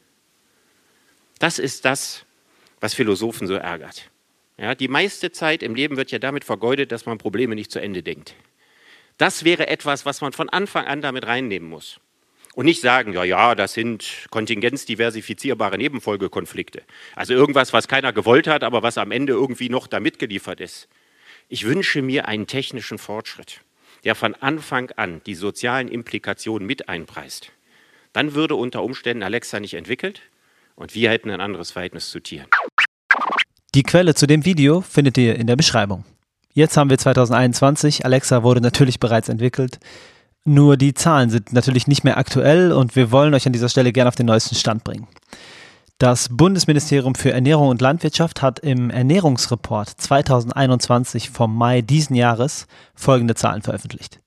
Das 1.38 1.58
ist 1.58 1.84
das, 1.84 2.24
was 2.80 2.94
Philosophen 2.94 3.46
so 3.46 3.54
ärgert. 3.54 4.10
Ja, 4.58 4.74
die 4.74 4.88
meiste 4.88 5.32
Zeit 5.32 5.62
im 5.62 5.74
Leben 5.74 5.96
wird 5.96 6.10
ja 6.10 6.18
damit 6.18 6.44
vergeudet, 6.44 6.90
dass 6.90 7.04
man 7.04 7.18
Probleme 7.18 7.54
nicht 7.54 7.70
zu 7.70 7.78
Ende 7.78 8.02
denkt. 8.02 8.34
Das 9.18 9.44
wäre 9.44 9.68
etwas, 9.68 10.06
was 10.06 10.20
man 10.20 10.32
von 10.32 10.48
Anfang 10.48 10.86
an 10.86 11.02
damit 11.02 11.26
reinnehmen 11.26 11.68
muss. 11.68 12.00
Und 12.54 12.64
nicht 12.64 12.80
sagen, 12.80 13.12
ja, 13.12 13.22
ja, 13.22 13.54
das 13.54 13.74
sind 13.74 14.26
kontingenzdiversifizierbare 14.30 15.76
Nebenfolgekonflikte. 15.76 16.82
Also 17.14 17.34
irgendwas, 17.34 17.74
was 17.74 17.86
keiner 17.86 18.14
gewollt 18.14 18.46
hat, 18.46 18.64
aber 18.64 18.82
was 18.82 18.96
am 18.96 19.10
Ende 19.10 19.34
irgendwie 19.34 19.68
noch 19.68 19.86
da 19.86 20.00
mitgeliefert 20.00 20.60
ist. 20.60 20.88
Ich 21.50 21.66
wünsche 21.66 22.00
mir 22.00 22.26
einen 22.28 22.46
technischen 22.46 22.96
Fortschritt, 22.96 23.60
der 24.04 24.14
von 24.14 24.34
Anfang 24.34 24.90
an 24.92 25.20
die 25.26 25.34
sozialen 25.34 25.88
Implikationen 25.88 26.66
mit 26.66 26.88
einpreist. 26.88 27.52
Dann 28.14 28.34
würde 28.34 28.54
unter 28.54 28.82
Umständen 28.82 29.22
Alexa 29.22 29.60
nicht 29.60 29.74
entwickelt 29.74 30.22
und 30.76 30.94
wir 30.94 31.10
hätten 31.10 31.30
ein 31.30 31.42
anderes 31.42 31.72
Verhältnis 31.72 32.08
zu 32.08 32.20
Tieren. 32.20 32.48
Die 33.76 33.82
Quelle 33.82 34.14
zu 34.14 34.26
dem 34.26 34.46
Video 34.46 34.80
findet 34.80 35.18
ihr 35.18 35.36
in 35.36 35.46
der 35.46 35.54
Beschreibung. 35.54 36.06
Jetzt 36.54 36.78
haben 36.78 36.88
wir 36.88 36.96
2021. 36.96 38.06
Alexa 38.06 38.42
wurde 38.42 38.62
natürlich 38.62 39.00
bereits 39.00 39.28
entwickelt. 39.28 39.80
Nur 40.46 40.78
die 40.78 40.94
Zahlen 40.94 41.28
sind 41.28 41.52
natürlich 41.52 41.86
nicht 41.86 42.02
mehr 42.02 42.16
aktuell 42.16 42.72
und 42.72 42.96
wir 42.96 43.12
wollen 43.12 43.34
euch 43.34 43.44
an 43.44 43.52
dieser 43.52 43.68
Stelle 43.68 43.92
gerne 43.92 44.08
auf 44.08 44.14
den 44.14 44.24
neuesten 44.24 44.54
Stand 44.54 44.82
bringen. 44.82 45.08
Das 45.98 46.30
Bundesministerium 46.30 47.14
für 47.16 47.32
Ernährung 47.32 47.68
und 47.68 47.82
Landwirtschaft 47.82 48.40
hat 48.40 48.60
im 48.60 48.88
Ernährungsreport 48.88 49.90
2021 49.90 51.28
vom 51.28 51.54
Mai 51.54 51.82
diesen 51.82 52.16
Jahres 52.16 52.68
folgende 52.94 53.34
Zahlen 53.34 53.60
veröffentlicht. 53.60 54.20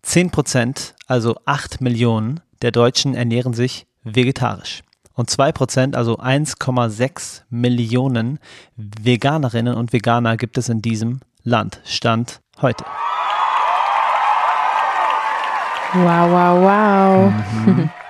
10 0.00 0.30
Prozent, 0.30 0.94
also 1.06 1.36
8 1.44 1.82
Millionen 1.82 2.40
der 2.62 2.70
Deutschen 2.70 3.14
ernähren 3.14 3.52
sich 3.52 3.86
vegetarisch. 4.02 4.82
Und 5.14 5.30
2 5.30 5.52
Prozent, 5.52 5.96
also 5.96 6.18
1,6 6.18 7.42
Millionen 7.48 8.40
Veganerinnen 8.76 9.74
und 9.74 9.92
Veganer 9.92 10.36
gibt 10.36 10.58
es 10.58 10.68
in 10.68 10.82
diesem 10.82 11.20
Land. 11.44 11.80
Stand 11.84 12.40
heute. 12.60 12.84
Wow, 15.92 16.30
wow, 16.30 16.60
wow. 16.60 17.32
Mhm. 17.66 17.90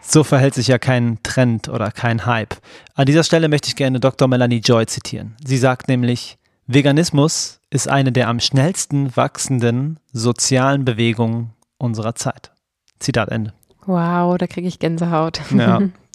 So 0.00 0.24
verhält 0.24 0.54
sich 0.54 0.68
ja 0.68 0.78
kein 0.78 1.18
Trend 1.22 1.68
oder 1.68 1.90
kein 1.90 2.24
Hype. 2.24 2.56
An 2.94 3.04
dieser 3.04 3.24
Stelle 3.24 3.48
möchte 3.48 3.68
ich 3.68 3.76
gerne 3.76 4.00
Dr. 4.00 4.26
Melanie 4.26 4.62
Joy 4.64 4.86
zitieren. 4.86 5.36
Sie 5.44 5.58
sagt 5.58 5.86
nämlich, 5.88 6.38
Veganismus 6.66 7.60
ist 7.68 7.90
eine 7.90 8.10
der 8.10 8.28
am 8.28 8.40
schnellsten 8.40 9.14
wachsenden 9.18 10.00
sozialen 10.10 10.86
Bewegungen 10.86 11.50
unserer 11.76 12.14
Zeit. 12.14 12.52
Zitat 13.00 13.28
Ende. 13.28 13.52
Wow, 13.84 14.38
da 14.38 14.46
kriege 14.46 14.66
ich 14.66 14.78
Gänsehaut. 14.78 15.42
Ja. 15.54 15.82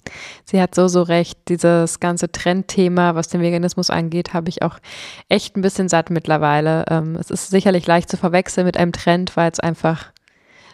Sie 0.44 0.60
hat 0.60 0.74
so, 0.74 0.88
so 0.88 1.02
recht. 1.02 1.38
Dieses 1.48 2.00
ganze 2.00 2.30
Trendthema, 2.30 3.14
was 3.14 3.28
den 3.28 3.40
Veganismus 3.40 3.90
angeht, 3.90 4.34
habe 4.34 4.48
ich 4.48 4.62
auch 4.62 4.78
echt 5.28 5.56
ein 5.56 5.62
bisschen 5.62 5.88
satt 5.88 6.10
mittlerweile. 6.10 6.84
Ähm, 6.90 7.16
es 7.16 7.30
ist 7.30 7.50
sicherlich 7.50 7.86
leicht 7.86 8.10
zu 8.10 8.16
verwechseln 8.16 8.66
mit 8.66 8.76
einem 8.76 8.92
Trend, 8.92 9.36
weil 9.36 9.50
es 9.50 9.60
einfach 9.60 10.12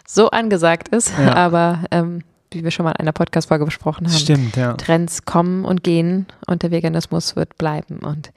so 0.07 0.29
angesagt 0.29 0.89
ist. 0.89 1.11
Ja. 1.17 1.33
Aber 1.35 1.83
ähm, 1.91 2.23
wie 2.51 2.63
wir 2.63 2.71
schon 2.71 2.83
mal 2.83 2.91
in 2.91 2.99
einer 2.99 3.13
Podcast-Folge 3.13 3.65
besprochen 3.65 4.07
haben. 4.07 4.17
Stimmt, 4.17 4.57
ja. 4.57 4.73
Trends 4.73 5.25
kommen 5.25 5.65
und 5.65 5.83
gehen 5.83 6.27
und 6.47 6.63
der 6.63 6.71
Veganismus 6.71 7.35
wird 7.35 7.57
bleiben. 7.57 7.99
Und 7.99 8.31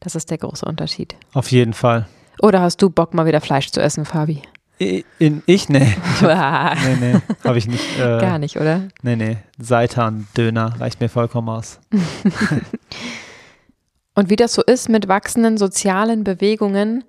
das 0.00 0.14
ist 0.14 0.30
der 0.30 0.38
große 0.38 0.64
Unterschied. 0.64 1.16
Auf 1.34 1.50
jeden 1.50 1.74
Fall. 1.74 2.08
Oder 2.40 2.60
hast 2.60 2.80
du 2.80 2.88
Bock, 2.88 3.14
mal 3.14 3.26
wieder 3.26 3.40
Fleisch 3.40 3.70
zu 3.70 3.80
essen, 3.80 4.04
Fabi? 4.04 4.42
Ich, 4.78 5.04
in, 5.18 5.42
ich 5.46 5.68
nee. 5.68 5.80
nee, 6.20 6.96
nee, 7.00 7.14
habe 7.44 7.58
ich 7.58 7.66
nicht. 7.66 7.98
Äh, 7.98 8.20
Gar 8.20 8.38
nicht, 8.38 8.56
oder? 8.56 8.82
Nee, 9.02 9.16
nee. 9.16 9.38
Seitan-Döner 9.58 10.76
reicht 10.78 11.00
mir 11.00 11.08
vollkommen 11.08 11.48
aus. 11.48 11.80
und 14.14 14.30
wie 14.30 14.36
das 14.36 14.54
so 14.54 14.62
ist 14.62 14.88
mit 14.88 15.08
wachsenden 15.08 15.58
sozialen 15.58 16.22
Bewegungen, 16.22 17.02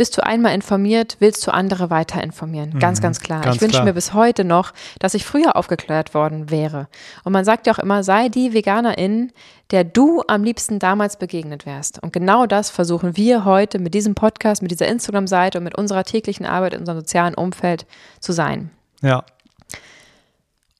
bist 0.00 0.16
du 0.16 0.24
einmal 0.24 0.54
informiert, 0.54 1.18
willst 1.18 1.46
du 1.46 1.52
andere 1.52 1.90
weiter 1.90 2.24
informieren. 2.24 2.78
Ganz, 2.78 3.00
mhm, 3.00 3.02
ganz 3.02 3.20
klar. 3.20 3.42
Ganz 3.42 3.56
ich 3.56 3.60
wünsche 3.60 3.82
mir 3.82 3.92
bis 3.92 4.14
heute 4.14 4.44
noch, 4.44 4.72
dass 4.98 5.12
ich 5.12 5.26
früher 5.26 5.56
aufgeklärt 5.56 6.14
worden 6.14 6.48
wäre. 6.48 6.88
Und 7.22 7.34
man 7.34 7.44
sagt 7.44 7.66
ja 7.66 7.74
auch 7.74 7.78
immer, 7.78 8.02
sei 8.02 8.30
die 8.30 8.54
Veganerin, 8.54 9.30
der 9.72 9.84
du 9.84 10.22
am 10.26 10.42
liebsten 10.42 10.78
damals 10.78 11.18
begegnet 11.18 11.66
wärst. 11.66 12.02
Und 12.02 12.14
genau 12.14 12.46
das 12.46 12.70
versuchen 12.70 13.18
wir 13.18 13.44
heute 13.44 13.78
mit 13.78 13.92
diesem 13.92 14.14
Podcast, 14.14 14.62
mit 14.62 14.70
dieser 14.70 14.88
Instagram-Seite 14.88 15.58
und 15.58 15.64
mit 15.64 15.76
unserer 15.76 16.04
täglichen 16.04 16.46
Arbeit 16.46 16.72
in 16.72 16.80
unserem 16.80 17.00
sozialen 17.00 17.34
Umfeld 17.34 17.84
zu 18.20 18.32
sein. 18.32 18.70
Ja, 19.02 19.22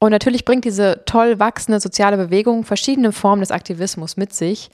und 0.03 0.09
natürlich 0.09 0.45
bringt 0.45 0.65
diese 0.65 1.03
toll 1.05 1.39
wachsende 1.39 1.79
soziale 1.79 2.17
Bewegung 2.17 2.63
verschiedene 2.63 3.11
Formen 3.11 3.41
des 3.41 3.51
Aktivismus 3.51 4.17
mit 4.17 4.33
sich. 4.33 4.71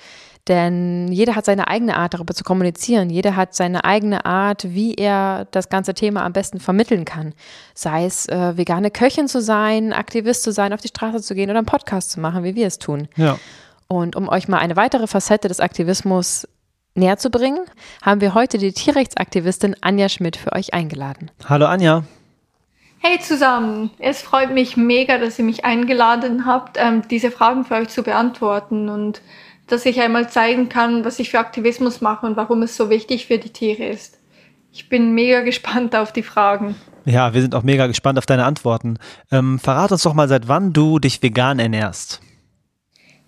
Denn 0.47 1.11
jeder 1.11 1.35
hat 1.35 1.45
seine 1.45 1.67
eigene 1.67 1.97
Art, 1.97 2.13
darüber 2.13 2.33
zu 2.33 2.43
kommunizieren. 2.43 3.09
Jeder 3.09 3.35
hat 3.35 3.53
seine 3.53 3.83
eigene 3.83 4.25
Art, 4.25 4.63
wie 4.73 4.93
er 4.93 5.45
das 5.51 5.69
ganze 5.69 5.93
Thema 5.93 6.23
am 6.23 6.33
besten 6.33 6.59
vermitteln 6.59 7.03
kann. 7.03 7.33
Sei 7.73 8.05
es 8.05 8.27
äh, 8.29 8.55
vegane 8.55 8.91
Köchin 8.91 9.27
zu 9.27 9.41
sein, 9.41 9.91
Aktivist 9.91 10.43
zu 10.43 10.51
sein, 10.51 10.71
auf 10.73 10.81
die 10.81 10.87
Straße 10.87 11.21
zu 11.21 11.35
gehen 11.35 11.49
oder 11.49 11.59
einen 11.59 11.65
Podcast 11.65 12.11
zu 12.11 12.19
machen, 12.21 12.43
wie 12.43 12.55
wir 12.55 12.67
es 12.67 12.79
tun. 12.79 13.09
Ja. 13.17 13.37
Und 13.87 14.15
um 14.15 14.29
euch 14.29 14.47
mal 14.47 14.59
eine 14.59 14.75
weitere 14.75 15.07
Facette 15.07 15.47
des 15.47 15.59
Aktivismus 15.59 16.47
näher 16.95 17.17
zu 17.17 17.29
bringen, 17.29 17.61
haben 18.01 18.21
wir 18.21 18.33
heute 18.33 18.57
die 18.57 18.71
Tierrechtsaktivistin 18.71 19.75
Anja 19.81 20.09
Schmidt 20.09 20.37
für 20.37 20.53
euch 20.53 20.73
eingeladen. 20.73 21.31
Hallo 21.47 21.65
Anja. 21.65 22.03
Hey 22.99 23.19
zusammen, 23.19 23.91
es 23.99 24.21
freut 24.21 24.51
mich 24.51 24.75
mega, 24.75 25.17
dass 25.19 25.37
ihr 25.37 25.45
mich 25.45 25.63
eingeladen 25.63 26.45
habt, 26.45 26.77
ähm, 26.79 27.03
diese 27.09 27.31
Fragen 27.31 27.63
für 27.63 27.75
euch 27.75 27.89
zu 27.89 28.01
beantworten 28.01 28.89
und 28.89 29.21
dass 29.67 29.85
ich 29.85 29.99
einmal 30.01 30.29
zeigen 30.29 30.69
kann, 30.69 31.05
was 31.05 31.19
ich 31.19 31.29
für 31.29 31.39
Aktivismus 31.39 32.01
mache 32.01 32.25
und 32.25 32.37
warum 32.37 32.61
es 32.63 32.75
so 32.75 32.89
wichtig 32.89 33.27
für 33.27 33.37
die 33.37 33.51
Tiere 33.51 33.85
ist. 33.85 34.17
Ich 34.71 34.89
bin 34.89 35.13
mega 35.13 35.41
gespannt 35.43 35.95
auf 35.95 36.11
die 36.11 36.23
Fragen. 36.23 36.75
Ja, 37.05 37.33
wir 37.33 37.41
sind 37.41 37.55
auch 37.55 37.63
mega 37.63 37.87
gespannt 37.87 38.17
auf 38.17 38.25
deine 38.25 38.45
Antworten. 38.45 38.99
Ähm, 39.31 39.59
verrat 39.59 39.91
uns 39.91 40.03
doch 40.03 40.13
mal, 40.13 40.27
seit 40.27 40.47
wann 40.47 40.73
du 40.73 40.99
dich 40.99 41.21
vegan 41.21 41.59
ernährst. 41.59 42.21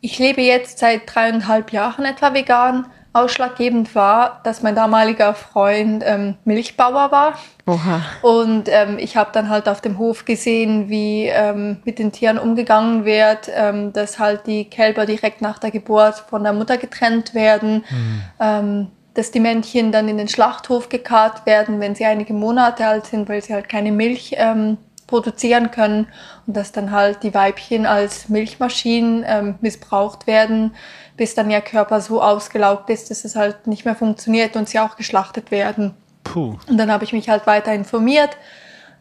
Ich 0.01 0.17
lebe 0.19 0.41
jetzt 0.41 0.79
seit 0.79 1.13
dreieinhalb 1.13 1.71
Jahren 1.73 2.05
etwa 2.05 2.33
vegan 2.33 2.87
Ausschlaggebend 3.11 3.95
war, 3.95 4.39
dass 4.43 4.61
mein 4.61 4.75
damaliger 4.75 5.33
Freund 5.33 6.03
ähm, 6.05 6.35
Milchbauer 6.45 7.11
war. 7.11 7.33
Oha. 7.65 8.01
Und 8.21 8.69
ähm, 8.69 8.97
ich 8.99 9.17
habe 9.17 9.31
dann 9.33 9.49
halt 9.49 9.67
auf 9.67 9.81
dem 9.81 9.97
Hof 9.97 10.25
gesehen, 10.25 10.89
wie 10.89 11.25
ähm, 11.25 11.77
mit 11.85 11.97
den 11.97 12.11
Tieren 12.11 12.37
umgegangen 12.37 13.05
wird, 13.05 13.49
ähm, 13.53 13.93
dass 13.93 14.19
halt 14.19 14.45
die 14.45 14.65
Kälber 14.65 15.07
direkt 15.07 15.41
nach 15.41 15.57
der 15.57 15.71
Geburt 15.71 16.23
von 16.29 16.43
der 16.43 16.53
Mutter 16.53 16.77
getrennt 16.77 17.33
werden, 17.33 17.83
mhm. 17.89 18.21
ähm, 18.39 18.87
dass 19.15 19.31
die 19.31 19.39
Männchen 19.39 19.91
dann 19.91 20.07
in 20.07 20.17
den 20.17 20.27
Schlachthof 20.27 20.89
gekarrt 20.89 21.47
werden, 21.47 21.79
wenn 21.79 21.95
sie 21.95 22.05
einige 22.05 22.33
Monate 22.33 22.85
alt 22.85 23.07
sind, 23.07 23.27
weil 23.27 23.41
sie 23.41 23.53
halt 23.53 23.69
keine 23.69 23.91
Milch 23.91 24.35
ähm, 24.37 24.77
produzieren 25.09 25.71
können 25.71 26.07
und 26.45 26.55
dass 26.55 26.71
dann 26.71 26.91
halt 26.91 27.23
die 27.23 27.33
Weibchen 27.33 27.85
als 27.85 28.29
Milchmaschinen 28.29 29.25
ähm, 29.27 29.55
missbraucht 29.59 30.27
werden, 30.27 30.75
bis 31.17 31.35
dann 31.35 31.49
ihr 31.49 31.61
Körper 31.61 31.99
so 31.99 32.21
ausgelaugt 32.21 32.89
ist, 32.89 33.09
dass 33.09 33.25
es 33.25 33.35
halt 33.35 33.67
nicht 33.67 33.85
mehr 33.85 33.95
funktioniert 33.95 34.55
und 34.55 34.69
sie 34.69 34.79
auch 34.79 34.95
geschlachtet 34.95 35.51
werden. 35.51 35.95
Puh. 36.23 36.57
Und 36.67 36.77
dann 36.77 36.91
habe 36.91 37.03
ich 37.03 37.11
mich 37.11 37.27
halt 37.27 37.47
weiter 37.47 37.73
informiert, 37.73 38.37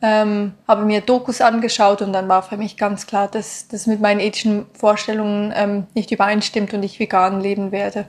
ähm, 0.01 0.55
habe 0.67 0.85
mir 0.85 1.03
Dokus 1.03 1.41
angeschaut 1.41 2.01
und 2.01 2.13
dann 2.13 2.29
war 2.29 2.43
für 2.43 2.57
mich 2.57 2.77
ganz 2.77 3.07
klar, 3.07 3.29
dass 3.29 3.69
das 3.69 3.87
mit 3.87 4.01
meinen 4.01 4.21
ethischen 4.21 4.67
Vorstellungen 4.73 5.53
ähm, 5.55 5.87
nicht 5.95 6.11
übereinstimmt 6.11 6.73
und 6.73 6.83
ich 6.83 6.99
vegan 6.99 7.41
leben 7.41 7.71
werde. 7.71 8.07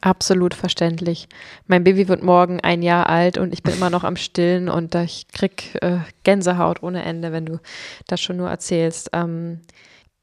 Absolut 0.00 0.54
verständlich. 0.54 1.28
Mein 1.66 1.82
Baby 1.82 2.06
wird 2.06 2.22
morgen 2.22 2.60
ein 2.60 2.82
Jahr 2.82 3.08
alt 3.08 3.38
und 3.38 3.52
ich 3.52 3.62
bin 3.62 3.74
immer 3.74 3.90
noch 3.90 4.04
am 4.04 4.16
Stillen 4.16 4.68
und 4.68 4.94
ich 4.94 5.26
krieg 5.28 5.76
äh, 5.82 5.98
Gänsehaut 6.22 6.82
ohne 6.82 7.02
Ende, 7.02 7.32
wenn 7.32 7.46
du 7.46 7.58
das 8.06 8.20
schon 8.20 8.36
nur 8.36 8.50
erzählst. 8.50 9.10
Ähm, 9.12 9.62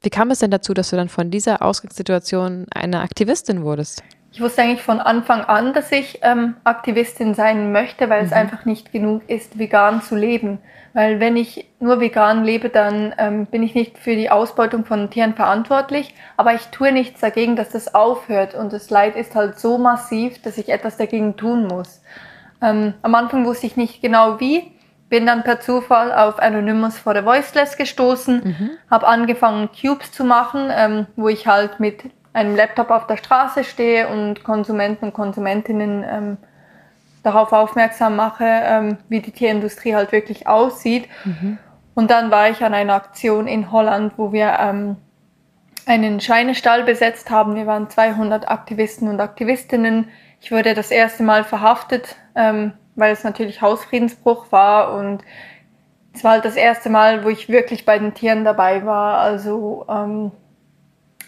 wie 0.00 0.10
kam 0.10 0.30
es 0.30 0.38
denn 0.38 0.50
dazu, 0.50 0.74
dass 0.74 0.90
du 0.90 0.96
dann 0.96 1.08
von 1.08 1.30
dieser 1.30 1.62
Ausgangssituation 1.62 2.66
eine 2.72 3.00
Aktivistin 3.00 3.62
wurdest? 3.62 4.02
Ich 4.34 4.40
wusste 4.40 4.62
eigentlich 4.62 4.82
von 4.82 4.98
Anfang 4.98 5.42
an, 5.42 5.74
dass 5.74 5.92
ich 5.92 6.18
ähm, 6.22 6.56
Aktivistin 6.64 7.34
sein 7.34 7.70
möchte, 7.70 8.10
weil 8.10 8.22
mhm. 8.22 8.26
es 8.26 8.32
einfach 8.32 8.64
nicht 8.64 8.90
genug 8.90 9.22
ist, 9.28 9.60
vegan 9.60 10.02
zu 10.02 10.16
leben. 10.16 10.58
Weil 10.92 11.20
wenn 11.20 11.36
ich 11.36 11.70
nur 11.78 12.00
vegan 12.00 12.42
lebe, 12.42 12.68
dann 12.68 13.14
ähm, 13.16 13.46
bin 13.46 13.62
ich 13.62 13.76
nicht 13.76 13.96
für 13.96 14.16
die 14.16 14.30
Ausbeutung 14.30 14.86
von 14.86 15.08
Tieren 15.08 15.34
verantwortlich, 15.34 16.16
aber 16.36 16.52
ich 16.52 16.66
tue 16.72 16.90
nichts 16.90 17.20
dagegen, 17.20 17.54
dass 17.54 17.68
das 17.68 17.94
aufhört. 17.94 18.56
Und 18.56 18.72
das 18.72 18.90
Leid 18.90 19.14
ist 19.14 19.36
halt 19.36 19.60
so 19.60 19.78
massiv, 19.78 20.42
dass 20.42 20.58
ich 20.58 20.68
etwas 20.68 20.96
dagegen 20.96 21.36
tun 21.36 21.68
muss. 21.68 22.02
Ähm, 22.60 22.94
am 23.02 23.14
Anfang 23.14 23.46
wusste 23.46 23.68
ich 23.68 23.76
nicht 23.76 24.02
genau 24.02 24.40
wie, 24.40 24.72
bin 25.10 25.26
dann 25.26 25.44
per 25.44 25.60
Zufall 25.60 26.12
auf 26.12 26.40
Anonymous 26.40 26.98
for 26.98 27.14
the 27.14 27.24
Voiceless 27.24 27.76
gestoßen, 27.76 28.42
mhm. 28.42 28.70
habe 28.90 29.06
angefangen 29.06 29.68
Cubes 29.80 30.10
zu 30.10 30.24
machen, 30.24 30.72
ähm, 30.76 31.06
wo 31.14 31.28
ich 31.28 31.46
halt 31.46 31.78
mit 31.78 32.02
einem 32.34 32.54
Laptop 32.54 32.90
auf 32.90 33.06
der 33.06 33.16
Straße 33.16 33.64
stehe 33.64 34.08
und 34.08 34.44
Konsumenten 34.44 35.06
und 35.06 35.14
Konsumentinnen 35.14 36.04
ähm, 36.06 36.36
darauf 37.22 37.52
aufmerksam 37.52 38.16
mache, 38.16 38.44
ähm, 38.44 38.98
wie 39.08 39.20
die 39.20 39.32
Tierindustrie 39.32 39.94
halt 39.94 40.12
wirklich 40.12 40.46
aussieht. 40.46 41.08
Mhm. 41.24 41.58
Und 41.94 42.10
dann 42.10 42.30
war 42.30 42.50
ich 42.50 42.62
an 42.62 42.74
einer 42.74 42.94
Aktion 42.94 43.46
in 43.46 43.72
Holland, 43.72 44.14
wo 44.18 44.32
wir 44.32 44.58
ähm, 44.60 44.96
einen 45.86 46.20
Schweinestall 46.20 46.84
besetzt 46.84 47.30
haben. 47.30 47.54
Wir 47.54 47.66
waren 47.66 47.88
200 47.88 48.48
Aktivisten 48.48 49.08
und 49.08 49.20
Aktivistinnen. 49.20 50.08
Ich 50.40 50.52
wurde 50.52 50.74
das 50.74 50.90
erste 50.90 51.22
Mal 51.22 51.44
verhaftet 51.44 52.16
ähm, 52.34 52.72
weil 52.96 53.12
es 53.12 53.24
natürlich 53.24 53.60
Hausfriedensbruch 53.60 54.50
war 54.52 54.94
und 54.94 55.22
es 56.12 56.22
war 56.22 56.32
halt 56.32 56.44
das 56.44 56.56
erste 56.56 56.90
Mal, 56.90 57.24
wo 57.24 57.28
ich 57.28 57.48
wirklich 57.48 57.84
bei 57.84 57.98
den 57.98 58.14
Tieren 58.14 58.44
dabei 58.44 58.86
war. 58.86 59.18
Also 59.18 59.84
ähm, 59.88 60.30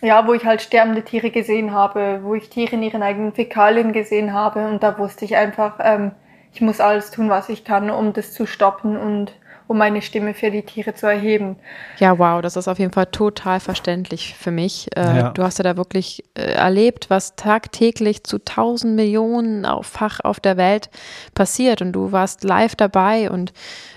ja, 0.06 0.24
wo 0.26 0.34
ich 0.34 0.44
halt 0.44 0.62
sterbende 0.62 1.02
Tiere 1.02 1.30
gesehen 1.30 1.72
habe, 1.72 2.20
wo 2.22 2.36
ich 2.36 2.48
Tiere 2.48 2.76
in 2.76 2.82
ihren 2.84 3.02
eigenen 3.02 3.32
Fäkalien 3.32 3.92
gesehen 3.92 4.32
habe 4.32 4.68
und 4.68 4.82
da 4.84 4.98
wusste 4.98 5.24
ich 5.24 5.36
einfach, 5.36 5.80
ähm, 5.82 6.12
ich 6.52 6.60
muss 6.60 6.80
alles 6.80 7.10
tun, 7.10 7.28
was 7.28 7.48
ich 7.48 7.64
kann, 7.64 7.90
um 7.90 8.12
das 8.12 8.32
zu 8.32 8.46
stoppen 8.46 8.96
und 8.96 9.32
um 9.66 9.78
meine 9.78 10.00
Stimme 10.00 10.32
für 10.32 10.52
die 10.52 10.62
Tiere 10.62 10.94
zu 10.94 11.06
erheben. 11.06 11.56
Ja, 11.98 12.20
wow, 12.20 12.40
das 12.40 12.54
ist 12.54 12.68
auf 12.68 12.78
jeden 12.78 12.92
Fall 12.92 13.06
total 13.06 13.58
verständlich 13.58 14.36
für 14.38 14.52
mich. 14.52 14.88
Äh, 14.96 15.00
ja. 15.00 15.30
Du 15.30 15.42
hast 15.42 15.58
ja 15.58 15.64
da 15.64 15.76
wirklich 15.76 16.22
äh, 16.34 16.52
erlebt, 16.52 17.10
was 17.10 17.34
tagtäglich 17.34 18.22
zu 18.22 18.38
tausend 18.38 18.94
Millionen 18.94 19.66
Fach 19.82 20.20
auf 20.20 20.38
der 20.38 20.56
Welt 20.56 20.88
passiert 21.34 21.82
und 21.82 21.92
du 21.92 22.12
warst 22.12 22.44
live 22.44 22.76
dabei 22.76 23.28
und 23.28 23.52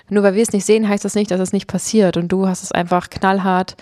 nur 0.09 0.23
weil 0.23 0.33
wir 0.33 0.41
es 0.41 0.53
nicht 0.53 0.65
sehen, 0.65 0.89
heißt 0.89 1.05
das 1.05 1.13
nicht, 1.13 1.29
dass 1.29 1.39
es 1.39 1.53
nicht 1.53 1.67
passiert 1.67 2.17
und 2.17 2.29
du 2.29 2.47
hast 2.47 2.63
es 2.63 2.71
einfach 2.71 3.11
knallhart 3.11 3.75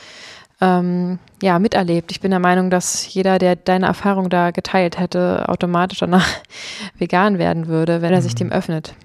ähm, 0.60 1.20
ja, 1.42 1.60
miterlebt. 1.60 2.12
Ich 2.12 2.20
bin 2.20 2.32
der 2.32 2.40
Meinung, 2.40 2.70
dass 2.70 3.14
jeder, 3.14 3.38
der 3.38 3.56
deine 3.56 3.86
Erfahrung 3.86 4.30
da 4.30 4.52
geteilt 4.52 5.00
hätte, 5.00 5.48
automatisch 5.48 6.00
danach 6.00 6.28
vegan 6.98 7.38
werden 7.38 7.68
würde, 7.68 8.02
wenn 8.02 8.14
er 8.14 8.22
sich 8.22 8.34
mhm. 8.34 8.38
dem 8.38 8.52
öffnet. 8.52 8.96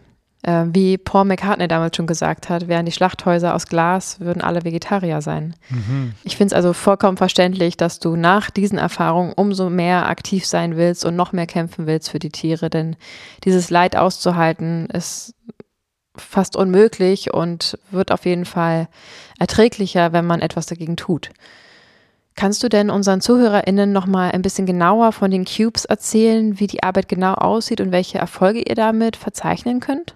Äh, 0.45 0.65
wie 0.73 0.99
Paul 0.99 1.25
McCartney 1.25 1.69
damals 1.69 1.97
schon 1.97 2.09
gesagt 2.09 2.49
hat, 2.49 2.67
wären 2.67 2.87
die 2.87 2.93
Schlachthäuser 2.93 3.55
aus 3.55 3.67
Glas, 3.67 4.19
würden 4.19 4.43
alle 4.43 4.65
Vegetarier 4.65 5.21
sein. 5.21 5.55
Mhm. 5.69 6.15
Ich 6.25 6.37
finde 6.37 6.53
es 6.53 6.57
also 6.57 6.73
vollkommen 6.73 7.17
verständlich, 7.17 7.77
dass 7.77 8.01
du 8.01 8.17
nach 8.17 8.51
diesen 8.51 8.79
Erfahrungen 8.79 9.33
umso 9.35 9.71
mehr 9.71 10.09
aktiv 10.09 10.45
sein 10.45 10.77
willst 10.77 11.05
und 11.05 11.15
noch 11.15 11.33
mehr 11.33 11.47
kämpfen 11.47 11.87
willst 11.87 12.11
für 12.11 12.19
die 12.19 12.31
Tiere, 12.31 12.71
denn 12.71 12.97
dieses 13.45 13.71
Leid 13.71 13.95
auszuhalten 13.95 14.87
ist 14.87 15.35
fast 16.16 16.57
unmöglich 16.57 17.33
und 17.33 17.79
wird 17.90 18.12
auf 18.12 18.27
jeden 18.27 18.44
Fall 18.44 18.88
erträglicher, 19.38 20.12
wenn 20.12 20.27
man 20.27 20.40
etwas 20.40 20.66
dagegen 20.66 20.96
tut. 20.96 21.31
Kannst 22.35 22.62
du 22.62 22.68
denn 22.68 22.90
unseren 22.90 23.20
ZuhörerInnen 23.20 23.92
nochmal 23.92 24.33
ein 24.33 24.42
bisschen 24.42 24.66
genauer 24.66 25.12
von 25.12 25.31
den 25.31 25.44
Cubes 25.44 25.85
erzählen, 25.85 26.59
wie 26.59 26.66
die 26.66 26.83
Arbeit 26.83 27.09
genau 27.09 27.35
aussieht 27.35 27.81
und 27.81 27.92
welche 27.92 28.18
Erfolge 28.18 28.61
ihr 28.61 28.75
damit 28.75 29.16
verzeichnen 29.16 29.81
könnt? 29.81 30.14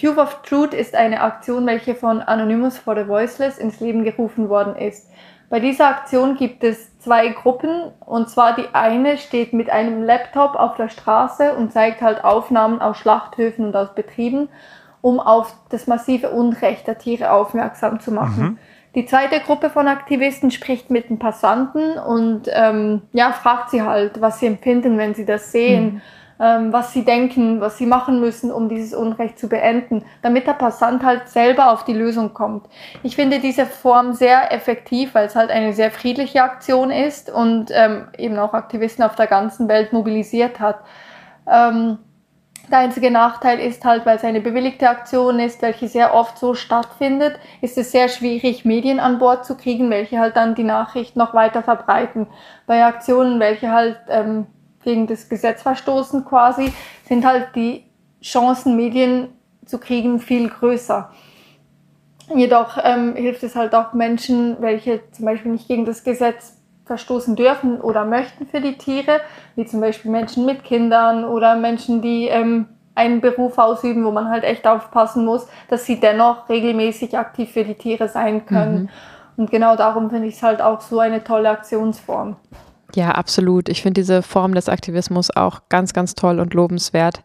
Cube 0.00 0.18
of 0.18 0.40
Truth 0.42 0.72
ist 0.72 0.94
eine 0.94 1.20
Aktion, 1.20 1.66
welche 1.66 1.94
von 1.94 2.20
Anonymous 2.20 2.78
for 2.78 2.94
the 2.94 3.08
Voiceless 3.08 3.58
ins 3.58 3.80
Leben 3.80 4.04
gerufen 4.04 4.48
worden 4.48 4.76
ist. 4.76 5.08
Bei 5.50 5.60
dieser 5.60 5.88
Aktion 5.88 6.36
gibt 6.36 6.64
es 6.64 6.98
zwei 6.98 7.28
Gruppen 7.28 7.92
und 8.00 8.30
zwar 8.30 8.56
die 8.56 8.66
eine 8.72 9.18
steht 9.18 9.52
mit 9.52 9.68
einem 9.68 10.02
Laptop 10.02 10.54
auf 10.54 10.76
der 10.76 10.88
Straße 10.88 11.54
und 11.54 11.72
zeigt 11.72 12.00
halt 12.00 12.24
Aufnahmen 12.24 12.80
aus 12.80 12.96
Schlachthöfen 12.96 13.66
und 13.66 13.76
aus 13.76 13.94
Betrieben, 13.94 14.48
um 15.04 15.20
auf 15.20 15.54
das 15.68 15.86
massive 15.86 16.30
Unrecht 16.30 16.86
der 16.86 16.96
Tiere 16.96 17.30
aufmerksam 17.30 18.00
zu 18.00 18.10
machen. 18.10 18.42
Mhm. 18.42 18.58
Die 18.94 19.04
zweite 19.04 19.38
Gruppe 19.40 19.68
von 19.68 19.86
Aktivisten 19.86 20.50
spricht 20.50 20.88
mit 20.88 21.10
den 21.10 21.18
Passanten 21.18 21.98
und 21.98 22.44
ähm, 22.50 23.02
ja, 23.12 23.32
fragt 23.32 23.68
sie 23.68 23.82
halt, 23.82 24.22
was 24.22 24.40
sie 24.40 24.46
empfinden, 24.46 24.96
wenn 24.96 25.12
sie 25.14 25.26
das 25.26 25.52
sehen. 25.52 25.84
Mhm 25.84 26.02
ähm, 26.40 26.72
was 26.72 26.92
sie 26.92 27.04
denken, 27.04 27.60
was 27.60 27.78
sie 27.78 27.86
machen 27.86 28.18
müssen, 28.18 28.50
um 28.50 28.68
dieses 28.68 28.92
Unrecht 28.92 29.38
zu 29.38 29.48
beenden, 29.48 30.04
damit 30.20 30.48
der 30.48 30.54
Passant 30.54 31.04
halt 31.04 31.28
selber 31.28 31.70
auf 31.70 31.84
die 31.84 31.92
Lösung 31.92 32.34
kommt. 32.34 32.66
Ich 33.04 33.14
finde 33.14 33.38
diese 33.38 33.66
Form 33.66 34.14
sehr 34.14 34.52
effektiv, 34.52 35.14
weil 35.14 35.26
es 35.26 35.36
halt 35.36 35.50
eine 35.50 35.72
sehr 35.74 35.92
friedliche 35.92 36.42
Aktion 36.42 36.90
ist 36.90 37.30
und 37.30 37.66
ähm, 37.70 38.08
eben 38.18 38.36
auch 38.36 38.52
Aktivisten 38.52 39.04
auf 39.04 39.14
der 39.14 39.28
ganzen 39.28 39.68
Welt 39.68 39.92
mobilisiert 39.92 40.58
hat. 40.58 40.80
Ähm, 41.48 41.98
der 42.70 42.78
einzige 42.78 43.10
Nachteil 43.10 43.60
ist 43.60 43.84
halt, 43.84 44.06
weil 44.06 44.16
es 44.16 44.24
eine 44.24 44.40
bewilligte 44.40 44.88
Aktion 44.88 45.38
ist, 45.38 45.62
welche 45.62 45.88
sehr 45.88 46.14
oft 46.14 46.38
so 46.38 46.54
stattfindet, 46.54 47.38
ist 47.60 47.78
es 47.78 47.92
sehr 47.92 48.08
schwierig, 48.08 48.64
Medien 48.64 49.00
an 49.00 49.18
Bord 49.18 49.44
zu 49.44 49.56
kriegen, 49.56 49.90
welche 49.90 50.18
halt 50.18 50.36
dann 50.36 50.54
die 50.54 50.64
Nachricht 50.64 51.16
noch 51.16 51.34
weiter 51.34 51.62
verbreiten. 51.62 52.26
Bei 52.66 52.84
Aktionen, 52.84 53.40
welche 53.40 53.70
halt 53.70 53.98
ähm, 54.08 54.46
gegen 54.82 55.06
das 55.06 55.28
Gesetz 55.28 55.62
verstoßen 55.62 56.24
quasi, 56.24 56.72
sind 57.08 57.24
halt 57.24 57.54
die 57.54 57.84
Chancen, 58.22 58.76
Medien 58.76 59.28
zu 59.66 59.78
kriegen, 59.78 60.18
viel 60.18 60.48
größer. 60.48 61.10
Jedoch 62.34 62.78
ähm, 62.82 63.14
hilft 63.16 63.42
es 63.42 63.54
halt 63.54 63.74
auch 63.74 63.92
Menschen, 63.92 64.56
welche 64.60 65.02
zum 65.12 65.26
Beispiel 65.26 65.52
nicht 65.52 65.68
gegen 65.68 65.84
das 65.84 66.04
Gesetz 66.04 66.56
verstoßen 66.84 67.36
dürfen 67.36 67.80
oder 67.80 68.04
möchten 68.04 68.46
für 68.46 68.60
die 68.60 68.76
Tiere, 68.76 69.20
wie 69.56 69.64
zum 69.64 69.80
Beispiel 69.80 70.10
Menschen 70.10 70.44
mit 70.44 70.64
Kindern 70.64 71.24
oder 71.24 71.56
Menschen, 71.56 72.02
die 72.02 72.28
ähm, 72.28 72.66
einen 72.94 73.20
Beruf 73.20 73.58
ausüben, 73.58 74.04
wo 74.04 74.10
man 74.10 74.28
halt 74.28 74.44
echt 74.44 74.66
aufpassen 74.66 75.24
muss, 75.24 75.46
dass 75.68 75.84
sie 75.86 75.98
dennoch 75.98 76.48
regelmäßig 76.48 77.16
aktiv 77.18 77.50
für 77.50 77.64
die 77.64 77.74
Tiere 77.74 78.08
sein 78.08 78.46
können. 78.46 78.82
Mhm. 78.82 78.88
Und 79.36 79.50
genau 79.50 79.76
darum 79.76 80.10
finde 80.10 80.28
ich 80.28 80.36
es 80.36 80.42
halt 80.42 80.62
auch 80.62 80.80
so 80.80 81.00
eine 81.00 81.24
tolle 81.24 81.50
Aktionsform. 81.50 82.36
Ja, 82.94 83.10
absolut. 83.10 83.68
Ich 83.68 83.82
finde 83.82 84.00
diese 84.00 84.22
Form 84.22 84.54
des 84.54 84.68
Aktivismus 84.68 85.34
auch 85.34 85.62
ganz, 85.68 85.92
ganz 85.92 86.14
toll 86.14 86.38
und 86.38 86.54
lobenswert. 86.54 87.22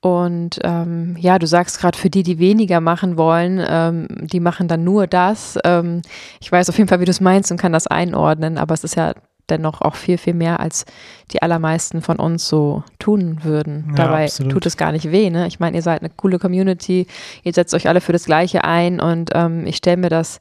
Und 0.00 0.60
ähm, 0.62 1.16
ja, 1.18 1.38
du 1.38 1.46
sagst 1.46 1.80
gerade 1.80 1.98
für 1.98 2.08
die, 2.08 2.22
die 2.22 2.38
weniger 2.38 2.80
machen 2.80 3.16
wollen, 3.16 3.60
ähm, 3.66 4.06
die 4.20 4.38
machen 4.38 4.68
dann 4.68 4.84
nur 4.84 5.08
das. 5.08 5.58
Ähm, 5.64 6.02
ich 6.40 6.52
weiß 6.52 6.68
auf 6.68 6.78
jeden 6.78 6.88
Fall, 6.88 7.00
wie 7.00 7.04
du 7.04 7.10
es 7.10 7.20
meinst 7.20 7.50
und 7.50 7.56
kann 7.56 7.72
das 7.72 7.88
einordnen, 7.88 8.58
aber 8.58 8.74
es 8.74 8.84
ist 8.84 8.94
ja 8.94 9.14
dennoch 9.50 9.80
auch 9.80 9.96
viel, 9.96 10.18
viel 10.18 10.34
mehr, 10.34 10.60
als 10.60 10.84
die 11.32 11.42
allermeisten 11.42 12.02
von 12.02 12.18
uns 12.18 12.46
so 12.46 12.84
tun 12.98 13.40
würden. 13.42 13.86
Ja, 13.90 14.04
Dabei 14.04 14.24
absolut. 14.24 14.52
tut 14.52 14.66
es 14.66 14.76
gar 14.76 14.92
nicht 14.92 15.10
weh. 15.10 15.30
Ne? 15.30 15.46
Ich 15.46 15.58
meine, 15.58 15.76
ihr 15.76 15.82
seid 15.82 16.02
eine 16.02 16.10
coole 16.10 16.38
Community, 16.38 17.06
ihr 17.42 17.52
setzt 17.52 17.74
euch 17.74 17.88
alle 17.88 18.00
für 18.00 18.12
das 18.12 18.26
Gleiche 18.26 18.64
ein 18.64 19.00
und 19.00 19.30
ähm, 19.34 19.66
ich 19.66 19.76
stelle 19.76 19.96
mir 19.96 20.10
das 20.10 20.40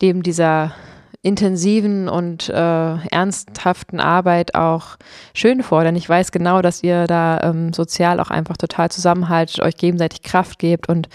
dem 0.00 0.22
dieser 0.22 0.72
intensiven 1.22 2.08
und 2.08 2.48
äh, 2.48 2.96
ernsthaften 3.08 4.00
Arbeit 4.00 4.56
auch 4.56 4.96
schön 5.34 5.62
vor, 5.62 5.84
denn 5.84 5.94
ich 5.94 6.08
weiß 6.08 6.32
genau, 6.32 6.62
dass 6.62 6.82
ihr 6.82 7.06
da 7.06 7.40
ähm, 7.42 7.72
sozial 7.72 8.18
auch 8.18 8.30
einfach 8.30 8.56
total 8.56 8.90
zusammenhaltet, 8.90 9.60
euch 9.60 9.76
gegenseitig 9.76 10.22
Kraft 10.22 10.58
gebt 10.58 10.88
und 10.88 11.08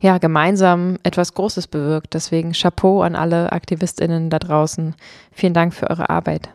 ja, 0.00 0.18
gemeinsam 0.18 0.98
etwas 1.04 1.34
Großes 1.34 1.68
bewirkt. 1.68 2.14
Deswegen 2.14 2.52
Chapeau 2.52 3.02
an 3.02 3.14
alle 3.14 3.52
AktivistInnen 3.52 4.30
da 4.30 4.40
draußen. 4.40 4.96
Vielen 5.30 5.54
Dank 5.54 5.72
für 5.74 5.88
eure 5.88 6.10
Arbeit. 6.10 6.50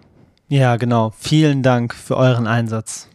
Ja, 0.50 0.76
genau. 0.76 1.14
Vielen 1.18 1.64
Dank 1.64 1.96
für 1.96 2.18
euren 2.18 2.46
Einsatz. 2.46 3.08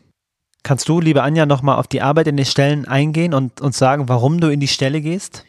Kannst 0.62 0.88
du, 0.88 1.00
liebe 1.00 1.22
Anja, 1.22 1.44
nochmal 1.44 1.76
auf 1.76 1.86
die 1.86 2.00
Arbeit 2.00 2.28
in 2.28 2.38
den 2.38 2.46
Stellen 2.46 2.88
eingehen 2.88 3.34
und 3.34 3.60
uns 3.60 3.76
sagen, 3.76 4.08
warum 4.08 4.40
du 4.40 4.48
in 4.48 4.60
die 4.60 4.68
Stelle 4.68 5.02
gehst? 5.02 5.44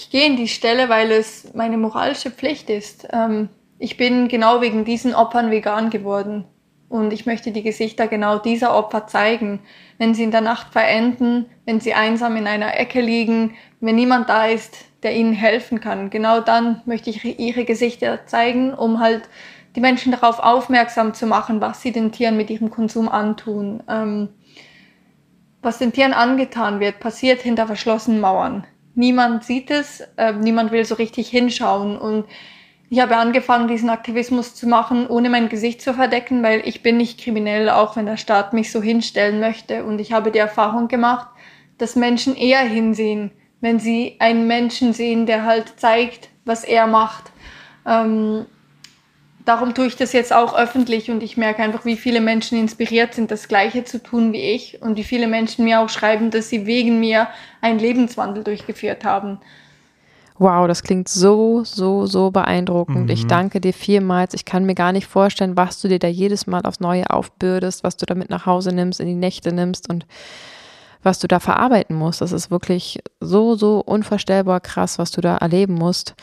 Ich 0.00 0.08
gehe 0.08 0.26
in 0.26 0.36
die 0.36 0.48
Stelle, 0.48 0.88
weil 0.88 1.12
es 1.12 1.52
meine 1.52 1.76
moralische 1.76 2.30
Pflicht 2.30 2.70
ist. 2.70 3.06
Ähm, 3.12 3.50
ich 3.78 3.98
bin 3.98 4.28
genau 4.28 4.62
wegen 4.62 4.86
diesen 4.86 5.14
Opfern 5.14 5.50
vegan 5.50 5.90
geworden. 5.90 6.46
Und 6.88 7.12
ich 7.12 7.26
möchte 7.26 7.52
die 7.52 7.62
Gesichter 7.62 8.08
genau 8.08 8.38
dieser 8.38 8.74
Opfer 8.74 9.06
zeigen. 9.06 9.60
Wenn 9.98 10.14
sie 10.14 10.22
in 10.22 10.30
der 10.30 10.40
Nacht 10.40 10.72
verenden, 10.72 11.44
wenn 11.66 11.80
sie 11.80 11.92
einsam 11.92 12.36
in 12.36 12.46
einer 12.46 12.78
Ecke 12.80 13.02
liegen, 13.02 13.56
wenn 13.80 13.94
niemand 13.94 14.30
da 14.30 14.46
ist, 14.46 14.86
der 15.02 15.14
ihnen 15.14 15.34
helfen 15.34 15.80
kann. 15.80 16.08
Genau 16.08 16.40
dann 16.40 16.80
möchte 16.86 17.10
ich 17.10 17.38
ihre 17.38 17.66
Gesichter 17.66 18.24
zeigen, 18.24 18.72
um 18.72 19.00
halt 19.00 19.28
die 19.76 19.80
Menschen 19.80 20.12
darauf 20.12 20.38
aufmerksam 20.38 21.12
zu 21.12 21.26
machen, 21.26 21.60
was 21.60 21.82
sie 21.82 21.92
den 21.92 22.10
Tieren 22.10 22.38
mit 22.38 22.48
ihrem 22.48 22.70
Konsum 22.70 23.10
antun. 23.10 23.82
Ähm, 23.86 24.30
was 25.60 25.76
den 25.76 25.92
Tieren 25.92 26.14
angetan 26.14 26.80
wird, 26.80 27.00
passiert 27.00 27.42
hinter 27.42 27.66
verschlossenen 27.66 28.20
Mauern 28.20 28.64
niemand 28.94 29.44
sieht 29.44 29.70
es, 29.70 30.00
äh, 30.16 30.32
niemand 30.32 30.72
will 30.72 30.84
so 30.84 30.94
richtig 30.94 31.28
hinschauen. 31.28 31.96
Und 31.96 32.26
ich 32.88 33.00
habe 33.00 33.16
angefangen, 33.16 33.68
diesen 33.68 33.90
Aktivismus 33.90 34.54
zu 34.54 34.66
machen, 34.66 35.06
ohne 35.06 35.30
mein 35.30 35.48
Gesicht 35.48 35.80
zu 35.80 35.94
verdecken, 35.94 36.42
weil 36.42 36.62
ich 36.66 36.82
bin 36.82 36.96
nicht 36.96 37.20
kriminell, 37.20 37.70
auch 37.70 37.96
wenn 37.96 38.06
der 38.06 38.16
Staat 38.16 38.52
mich 38.52 38.72
so 38.72 38.82
hinstellen 38.82 39.40
möchte. 39.40 39.84
Und 39.84 40.00
ich 40.00 40.12
habe 40.12 40.30
die 40.30 40.38
Erfahrung 40.38 40.88
gemacht, 40.88 41.28
dass 41.78 41.96
Menschen 41.96 42.36
eher 42.36 42.60
hinsehen, 42.60 43.30
wenn 43.60 43.78
sie 43.78 44.16
einen 44.18 44.46
Menschen 44.46 44.92
sehen, 44.92 45.26
der 45.26 45.44
halt 45.44 45.78
zeigt, 45.78 46.30
was 46.44 46.64
er 46.64 46.86
macht. 46.86 47.30
Ähm, 47.86 48.46
darum 49.44 49.74
tue 49.74 49.86
ich 49.86 49.96
das 49.96 50.12
jetzt 50.12 50.32
auch 50.32 50.56
öffentlich 50.56 51.10
und 51.10 51.22
ich 51.22 51.36
merke 51.36 51.62
einfach, 51.62 51.84
wie 51.84 51.96
viele 51.96 52.20
Menschen 52.20 52.58
inspiriert 52.58 53.14
sind, 53.14 53.30
das 53.30 53.48
Gleiche 53.48 53.84
zu 53.84 54.02
tun 54.02 54.32
wie 54.32 54.42
ich 54.42 54.80
und 54.82 54.96
wie 54.96 55.04
viele 55.04 55.26
Menschen 55.26 55.64
mir 55.64 55.80
auch 55.80 55.88
schreiben, 55.88 56.30
dass 56.30 56.48
sie 56.48 56.66
wegen 56.66 57.00
mir 57.00 57.28
einen 57.60 57.78
Lebenswandel 57.78 58.44
durchgeführt 58.44 59.04
haben. 59.04 59.38
Wow, 60.38 60.66
das 60.66 60.82
klingt 60.82 61.08
so, 61.10 61.64
so, 61.64 62.06
so 62.06 62.30
beeindruckend. 62.30 63.04
Mhm. 63.04 63.10
Ich 63.10 63.26
danke 63.26 63.60
dir 63.60 63.74
vielmals. 63.74 64.32
Ich 64.32 64.46
kann 64.46 64.64
mir 64.64 64.74
gar 64.74 64.90
nicht 64.90 65.06
vorstellen, 65.06 65.54
was 65.58 65.82
du 65.82 65.88
dir 65.88 65.98
da 65.98 66.08
jedes 66.08 66.46
Mal 66.46 66.62
aufs 66.62 66.80
Neue 66.80 67.10
aufbürdest, 67.10 67.84
was 67.84 67.98
du 67.98 68.06
damit 68.06 68.30
nach 68.30 68.46
Hause 68.46 68.72
nimmst, 68.72 69.00
in 69.00 69.06
die 69.06 69.14
Nächte 69.14 69.52
nimmst 69.52 69.90
und 69.90 70.06
was 71.02 71.18
du 71.18 71.28
da 71.28 71.40
verarbeiten 71.40 71.94
musst. 71.94 72.22
Das 72.22 72.32
ist 72.32 72.50
wirklich 72.50 73.00
so, 73.20 73.54
so 73.54 73.80
unvorstellbar 73.84 74.60
krass, 74.60 74.98
was 74.98 75.10
du 75.10 75.20
da 75.20 75.36
erleben 75.36 75.74
musst. 75.74 76.14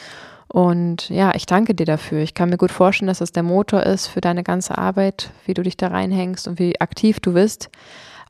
Und 0.49 1.09
ja, 1.09 1.35
ich 1.35 1.45
danke 1.45 1.75
dir 1.75 1.85
dafür. 1.85 2.19
Ich 2.19 2.33
kann 2.33 2.49
mir 2.49 2.57
gut 2.57 2.71
vorstellen, 2.71 3.07
dass 3.07 3.19
das 3.19 3.31
der 3.31 3.43
Motor 3.43 3.83
ist 3.83 4.07
für 4.07 4.21
deine 4.21 4.43
ganze 4.43 4.77
Arbeit, 4.77 5.31
wie 5.45 5.53
du 5.53 5.61
dich 5.61 5.77
da 5.77 5.87
reinhängst 5.87 6.47
und 6.47 6.59
wie 6.59 6.79
aktiv 6.79 7.19
du 7.19 7.33
bist. 7.33 7.69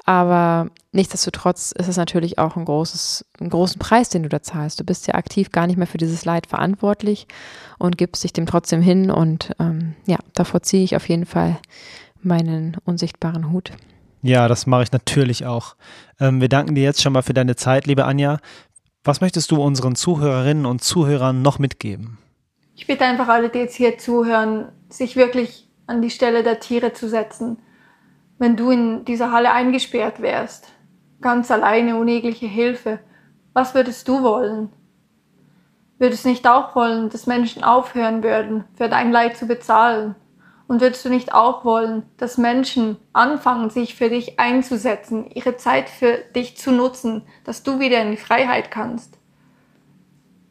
Aber 0.06 0.72
nichtsdestotrotz 0.94 1.74
ist 1.74 1.90
es 1.90 1.98
natürlich 1.98 2.40
auch 2.40 2.56
ein 2.56 2.64
großes, 2.64 3.26
einen 3.42 3.50
großen 3.50 3.78
Preis, 3.78 4.08
den 4.08 4.24
du 4.24 4.30
da 4.30 4.42
zahlst. 4.42 4.80
Du 4.80 4.86
bist 4.86 5.06
ja 5.06 5.16
aktiv 5.16 5.52
gar 5.52 5.68
nicht 5.68 5.76
mehr 5.76 5.86
für 5.86 5.98
dieses 5.98 6.24
Leid 6.24 6.48
verantwortlich 6.48 7.28
und 7.78 7.98
gibst 7.98 8.24
dich 8.24 8.32
dem 8.32 8.46
trotzdem 8.46 8.82
hin. 8.82 9.12
Und 9.12 9.52
ähm, 9.60 9.96
ja, 10.06 10.18
davor 10.34 10.64
ziehe 10.64 10.86
ich 10.86 10.96
auf 10.96 11.10
jeden 11.10 11.26
Fall 11.26 11.58
meinen 12.22 12.78
unsichtbaren 12.86 13.52
Hut. 13.52 13.74
Ja, 14.22 14.48
das 14.48 14.66
mache 14.66 14.84
ich 14.84 14.92
natürlich 14.92 15.46
auch. 15.46 15.76
Ähm, 16.20 16.42
wir 16.42 16.50
danken 16.50 16.76
dir 16.76 16.84
jetzt 16.84 17.02
schon 17.02 17.14
mal 17.14 17.22
für 17.22 17.34
deine 17.34 17.56
Zeit, 17.56 17.86
liebe 17.86 18.06
Anja. 18.06 18.40
Was 19.08 19.22
möchtest 19.22 19.52
du 19.52 19.64
unseren 19.64 19.96
Zuhörerinnen 19.96 20.66
und 20.66 20.84
Zuhörern 20.84 21.42
noch 21.42 21.60
mitgeben? 21.60 22.18
Ich 22.76 22.88
bitte 22.88 23.06
einfach 23.06 23.30
alle, 23.30 23.48
die 23.48 23.60
jetzt 23.60 23.76
hier 23.76 23.98
zuhören, 23.98 24.68
sich 24.90 25.16
wirklich 25.16 25.70
an 25.86 26.02
die 26.02 26.10
Stelle 26.10 26.44
der 26.44 26.60
Tiere 26.60 26.92
zu 26.92 27.08
setzen. 27.08 27.58
Wenn 28.38 28.58
du 28.58 28.70
in 28.70 29.06
dieser 29.06 29.32
Halle 29.32 29.54
eingesperrt 29.54 30.22
wärst, 30.22 30.74
ganz 31.22 31.50
alleine, 31.52 31.98
ohne 31.98 32.12
jegliche 32.12 32.48
Hilfe, 32.48 33.00
was 33.54 33.74
würdest 33.74 34.10
du 34.10 34.24
wollen? 34.24 34.74
Würdest 36.00 36.26
nicht 36.26 36.46
auch 36.46 36.76
wollen, 36.76 37.10
dass 37.10 37.28
Menschen 37.28 37.64
aufhören 37.64 38.24
würden, 38.24 38.66
für 38.76 38.90
dein 38.90 39.14
Leid 39.14 39.38
zu 39.38 39.48
bezahlen? 39.48 40.16
Und 40.68 40.82
würdest 40.82 41.06
du 41.06 41.10
nicht 41.10 41.34
auch 41.34 41.64
wollen, 41.64 42.04
dass 42.18 42.38
Menschen 42.38 42.98
anfangen, 43.14 43.70
sich 43.70 43.96
für 43.96 44.10
dich 44.10 44.40
einzusetzen, 44.40 45.32
ihre 45.34 45.56
Zeit 45.56 45.90
für 45.90 46.18
dich 46.36 46.58
zu 46.58 46.72
nutzen, 46.72 47.24
dass 47.46 47.64
du 47.64 47.80
wieder 47.80 48.02
in 48.02 48.12
die 48.12 48.18
Freiheit 48.18 48.70
kannst? 48.70 49.18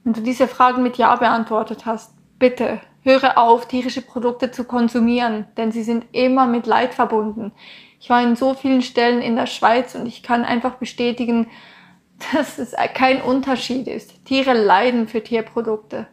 Wenn 0.05 0.15
du 0.15 0.23
diese 0.23 0.49
Fragen 0.49 0.83
mit 0.83 0.97
Ja 0.97 1.17
beantwortet 1.17 1.85
hast, 1.85 2.15
bitte 2.39 2.81
höre 3.03 3.39
auf, 3.39 3.67
tierische 3.69 4.03
Produkte 4.03 4.51
zu 4.51 4.65
konsumieren, 4.65 5.47
denn 5.57 5.71
sie 5.71 5.85
sind 5.85 6.07
immer 6.13 6.47
mit 6.47 6.67
Leid 6.67 6.93
verbunden. 6.93 7.53
Ich 8.01 8.11
war 8.11 8.23
in 8.23 8.37
so 8.37 8.55
vielen 8.55 8.83
Stellen 8.83 9.23
in 9.23 9.37
der 9.37 9.47
Schweiz 9.47 9.95
und 9.95 10.07
ich 10.07 10.23
kann 10.23 10.45
einfach 10.45 10.75
bestätigen, 10.75 11.49
dass 12.33 12.59
es 12.59 12.75
kein 12.95 13.21
Unterschied 13.21 13.87
ist. 13.87 14.25
Tiere 14.25 14.55
leiden 14.55 15.07
für 15.07 15.23
Tierprodukte. 15.23 16.09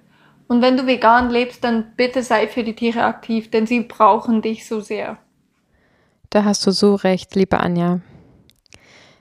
Und 0.47 0.61
wenn 0.61 0.77
du 0.77 0.85
vegan 0.85 1.29
lebst, 1.29 1.63
dann 1.63 1.93
bitte 1.95 2.23
sei 2.23 2.47
für 2.47 2.63
die 2.63 2.75
Tiere 2.75 3.03
aktiv, 3.03 3.49
denn 3.49 3.65
sie 3.65 3.81
brauchen 3.81 4.41
dich 4.41 4.67
so 4.67 4.81
sehr. 4.81 5.17
Da 6.29 6.43
hast 6.43 6.65
du 6.65 6.71
so 6.71 6.95
recht, 6.95 7.35
liebe 7.35 7.59
Anja. 7.59 8.01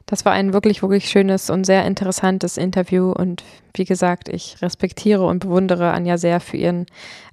Das 0.06 0.24
war 0.24 0.32
ein 0.32 0.52
wirklich, 0.52 0.82
wirklich 0.82 1.08
schönes 1.08 1.48
und 1.48 1.64
sehr 1.64 1.86
interessantes 1.86 2.56
Interview. 2.56 3.12
Und 3.12 3.44
wie 3.74 3.84
gesagt, 3.84 4.28
ich 4.28 4.60
respektiere 4.60 5.24
und 5.24 5.40
bewundere 5.40 5.92
Anja 5.92 6.18
sehr 6.18 6.40
für 6.40 6.56
ihren 6.56 6.86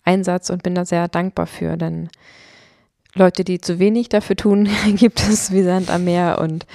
Einsatz 0.05 0.49
und 0.49 0.63
bin 0.63 0.75
da 0.75 0.85
sehr 0.85 1.07
dankbar 1.07 1.47
für, 1.47 1.75
denn 1.75 2.09
Leute, 3.15 3.43
die 3.43 3.59
zu 3.59 3.79
wenig 3.79 4.09
dafür 4.09 4.35
tun, 4.35 4.69
gibt 4.95 5.19
es 5.19 5.51
wie 5.51 5.63
Sand 5.63 5.89
am 5.89 6.05
Meer. 6.05 6.39
Und 6.39 6.65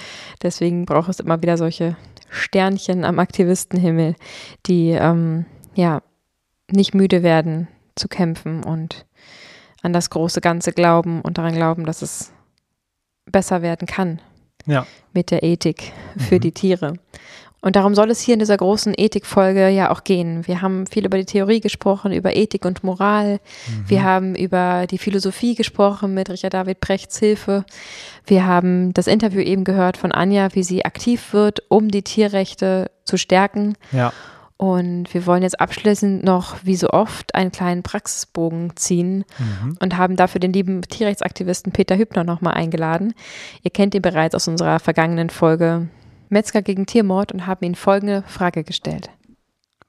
deswegen 0.42 0.84
braucht 0.84 1.08
es 1.08 1.20
immer 1.20 1.40
wieder 1.42 1.56
solche 1.56 1.96
Sternchen 2.28 3.04
am 3.04 3.18
Aktivistenhimmel, 3.18 4.16
die 4.66 4.90
ähm, 4.90 5.46
ja 5.74 6.02
nicht 6.70 6.94
müde 6.94 7.22
werden 7.22 7.68
zu 7.94 8.08
kämpfen 8.08 8.64
und 8.64 9.06
an 9.82 9.92
das 9.92 10.10
große 10.10 10.40
Ganze 10.40 10.72
glauben 10.72 11.20
und 11.20 11.38
daran 11.38 11.54
glauben, 11.54 11.84
dass 11.84 12.02
es 12.02 12.32
besser 13.30 13.62
werden 13.62 13.86
kann 13.86 14.20
ja. 14.66 14.86
mit 15.12 15.30
der 15.30 15.42
Ethik 15.42 15.92
für 16.16 16.36
Mhm. 16.36 16.40
die 16.40 16.52
Tiere. 16.52 16.94
Und 17.60 17.76
darum 17.76 17.94
soll 17.94 18.10
es 18.10 18.20
hier 18.20 18.34
in 18.34 18.40
dieser 18.40 18.58
großen 18.58 18.92
Ethikfolge 18.94 19.70
ja 19.70 19.90
auch 19.90 20.04
gehen. 20.04 20.46
Wir 20.46 20.60
haben 20.60 20.86
viel 20.86 21.06
über 21.06 21.16
die 21.16 21.24
Theorie 21.24 21.60
gesprochen, 21.60 22.12
über 22.12 22.36
Ethik 22.36 22.66
und 22.66 22.84
Moral. 22.84 23.40
Wir 23.86 24.02
haben 24.04 24.34
über 24.34 24.86
die 24.86 24.98
Philosophie 24.98 25.54
gesprochen 25.54 26.12
mit 26.12 26.28
Richard 26.28 26.52
David 26.52 26.80
Brechts 26.80 27.18
Hilfe. 27.18 27.64
Wir 28.26 28.44
haben 28.46 28.92
das 28.92 29.06
Interview 29.06 29.40
eben 29.40 29.64
gehört 29.64 29.96
von 29.96 30.12
Anja, 30.12 30.48
wie 30.52 30.62
sie 30.62 30.84
aktiv 30.84 31.32
wird, 31.32 31.62
um 31.70 31.88
die 31.90 32.02
Tierrechte 32.02 32.90
zu 33.04 33.16
stärken. 33.16 33.76
Ja. 33.92 34.12
Und 34.56 35.12
wir 35.12 35.26
wollen 35.26 35.42
jetzt 35.42 35.60
abschließend 35.60 36.22
noch, 36.22 36.56
wie 36.62 36.76
so 36.76 36.90
oft, 36.90 37.34
einen 37.34 37.50
kleinen 37.50 37.82
Praxisbogen 37.82 38.76
ziehen 38.76 39.24
Mhm. 39.38 39.76
und 39.80 39.96
haben 39.96 40.16
dafür 40.16 40.38
den 40.40 40.52
lieben 40.52 40.80
Tierrechtsaktivisten 40.82 41.72
Peter 41.72 41.96
Hübner 41.96 42.22
nochmal 42.24 42.54
eingeladen. 42.54 43.14
Ihr 43.62 43.72
kennt 43.72 43.94
ihn 43.94 44.02
bereits 44.02 44.34
aus 44.34 44.46
unserer 44.46 44.78
vergangenen 44.78 45.30
Folge 45.30 45.88
Metzger 46.28 46.62
gegen 46.62 46.86
Tiermord 46.86 47.32
und 47.32 47.46
haben 47.46 47.64
ihn 47.64 47.74
folgende 47.74 48.22
Frage 48.26 48.62
gestellt. 48.64 49.10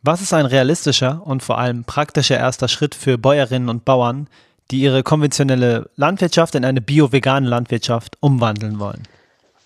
Was 0.01 0.21
ist 0.21 0.33
ein 0.33 0.45
realistischer 0.45 1.21
und 1.25 1.41
vor 1.41 1.57
allem 1.57 1.83
praktischer 1.83 2.37
erster 2.37 2.67
Schritt 2.67 2.93
für 2.95 3.17
Bäuerinnen 3.17 3.69
und 3.69 3.85
Bauern, 3.85 4.27
die 4.71 4.81
ihre 4.81 5.03
konventionelle 5.03 5.89
Landwirtschaft 5.95 6.55
in 6.55 6.65
eine 6.65 6.81
bio-vegane 6.81 7.47
Landwirtschaft 7.47 8.17
umwandeln 8.19 8.79
wollen? 8.79 9.03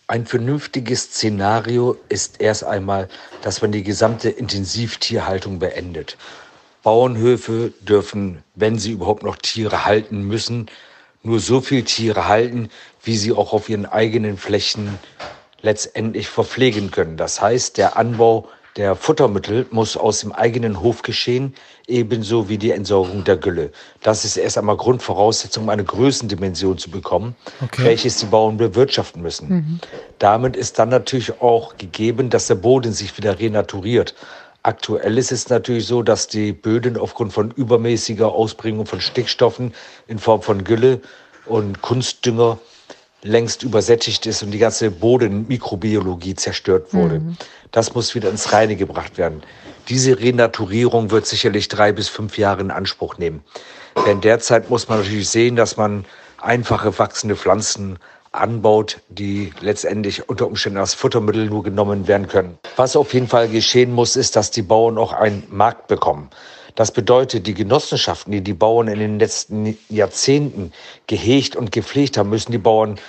Ein 0.09 0.25
vernünftiges 0.25 1.03
Szenario 1.03 1.95
ist 2.09 2.41
erst 2.41 2.63
einmal, 2.63 3.09
dass 3.43 3.61
man 3.61 3.71
die 3.71 3.83
gesamte 3.83 4.31
Intensivtierhaltung 4.31 5.59
beendet. 5.59 6.17
Bauernhöfe 6.81 7.73
dürfen, 7.81 8.41
wenn 8.55 8.79
sie 8.79 8.93
überhaupt 8.93 9.21
noch 9.21 9.35
Tiere 9.35 9.85
halten 9.85 10.23
müssen, 10.23 10.65
nur 11.21 11.39
so 11.39 11.61
viel 11.61 11.83
Tiere 11.83 12.27
halten, 12.27 12.69
wie 13.03 13.17
sie 13.17 13.33
auch 13.33 13.53
auf 13.53 13.69
ihren 13.69 13.85
eigenen 13.85 14.39
Flächen 14.39 14.97
letztendlich 15.61 16.27
verpflegen 16.27 16.89
können. 16.89 17.15
Das 17.15 17.39
heißt, 17.39 17.77
der 17.77 17.95
Anbau 17.95 18.49
der 18.75 18.95
Futtermittel 18.95 19.65
muss 19.71 19.97
aus 19.97 20.19
dem 20.21 20.31
eigenen 20.31 20.79
Hof 20.81 21.01
geschehen, 21.01 21.53
ebenso 21.87 22.49
wie 22.49 22.57
die 22.57 22.71
Entsorgung 22.71 23.23
der 23.23 23.37
Gülle. 23.37 23.71
Das 24.01 24.23
ist 24.25 24.37
erst 24.37 24.57
einmal 24.57 24.77
Grundvoraussetzung, 24.77 25.63
um 25.63 25.69
eine 25.69 25.83
Größendimension 25.83 26.77
zu 26.77 26.89
bekommen, 26.91 27.35
Okay. 27.61 27.83
welches 27.83 28.17
die 28.17 28.27
Bauern 28.27 28.57
bewirtschaften 28.57 29.21
müssen. 29.21 29.81
Damit 30.19 30.55
ist 30.55 30.79
dann 30.79 30.89
natürlich 30.89 31.41
auch 31.41 31.77
gegeben, 31.77 32.29
dass 32.29 32.47
der 32.47 32.55
Boden 32.55 32.93
sich 32.93 33.17
wieder 33.17 33.39
renaturiert. 33.39 34.13
Aktuell 34.61 35.17
ist 35.17 35.31
es 35.31 35.49
natürlich 35.49 35.87
so, 35.87 36.03
dass 36.03 36.27
die 36.27 36.51
Böden 36.51 36.97
aufgrund 36.97 37.33
von 37.33 37.51
übermäßiger 37.51 38.31
Ausbringung 38.31 38.85
von 38.85 39.01
Stickstoffen 39.01 39.73
in 40.07 40.19
Form 40.19 40.41
von 40.41 40.63
Gülle 40.63 41.01
und 41.45 41.81
Kunstdünger 41.81 42.59
längst 43.21 43.63
übersättigt 43.63 44.25
ist 44.25 44.43
und 44.43 44.51
die 44.51 44.59
ganze 44.59 44.91
Bodenmikrobiologie 44.91 46.35
zerstört 46.35 46.93
wurde. 46.93 47.21
Das 47.71 47.93
muss 47.93 48.15
wieder 48.15 48.29
ins 48.29 48.53
Reine 48.53 48.75
gebracht 48.75 49.17
werden. 49.17 49.43
Diese 49.89 50.19
Renaturierung 50.19 51.11
wird 51.11 51.25
sicherlich 51.25 51.67
drei 51.67 51.91
bis 51.91 52.07
fünf 52.09 52.37
Jahre 52.37 52.61
in 52.61 52.71
Anspruch 52.71 53.17
nehmen. 53.17 53.43
Denn 54.05 54.21
derzeit 54.21 54.69
muss 54.69 54.87
man 54.87 54.99
natürlich 54.99 55.29
sehen, 55.29 55.55
dass 55.55 55.77
man 55.77 56.05
einfache 56.37 56.97
wachsende 56.97 57.35
Pflanzen 57.35 57.99
anbaut, 58.31 58.99
die 59.09 59.51
letztendlich 59.59 60.29
unter 60.29 60.47
Umständen 60.47 60.77
als 60.77 60.93
Futtermittel 60.93 61.47
nur 61.47 61.63
genommen 61.63 62.07
werden 62.07 62.27
können. 62.27 62.59
Was 62.75 62.95
auf 62.95 63.13
jeden 63.13 63.27
Fall 63.27 63.49
geschehen 63.49 63.91
muss, 63.91 64.15
ist, 64.15 64.35
dass 64.35 64.51
die 64.51 64.61
Bauern 64.61 64.97
auch 64.97 65.13
einen 65.13 65.43
Markt 65.49 65.87
bekommen. 65.87 66.29
Das 66.75 66.91
bedeutet, 66.91 67.47
die 67.47 67.53
Genossenschaften, 67.53 68.31
die 68.31 68.41
die 68.41 68.53
Bauern 68.53 68.87
in 68.87 68.99
den 68.99 69.19
letzten 69.19 69.77
Jahrzehnten 69.89 70.71
gehegt 71.07 71.55
und 71.55 71.71
gepflegt 71.71 72.17
haben, 72.17 72.29
müssen 72.29 72.51
die 72.51 72.57
Bauern 72.57 72.99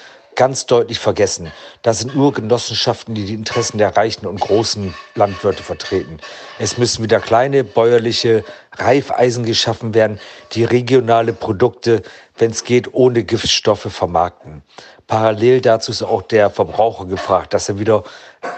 ganz 0.41 0.65
deutlich 0.65 0.99
vergessen. 0.99 1.53
Das 1.83 1.99
sind 1.99 2.17
nur 2.17 2.33
Genossenschaften, 2.33 3.15
die 3.15 3.27
die 3.27 3.35
Interessen 3.35 3.79
der 3.79 3.95
reichen 3.95 4.27
und 4.27 4.41
großen 4.41 4.95
Landwirte 5.15 5.63
vertreten. 5.63 6.19
Es 6.59 6.79
müssen 6.79 7.05
wieder 7.05 7.21
kleine 7.21 7.63
bäuerliche 7.63 8.45
Reifeisen 8.73 9.45
geschaffen 9.45 9.93
werden, 9.93 10.19
die 10.53 10.65
regionale 10.65 11.33
Produkte, 11.33 12.03
wenn 12.39 12.53
es 12.53 12.65
geht, 12.65 12.95
ohne 12.95 13.25
Giftstoffe 13.25 13.93
vermarkten. 13.93 14.63
Parallel 15.07 15.61
dazu 15.61 15.91
ist 15.91 16.03
auch 16.03 16.23
der 16.23 16.49
Verbraucher 16.49 17.05
gefragt, 17.05 17.53
dass 17.53 17.69
er 17.69 17.79
wieder 17.79 18.05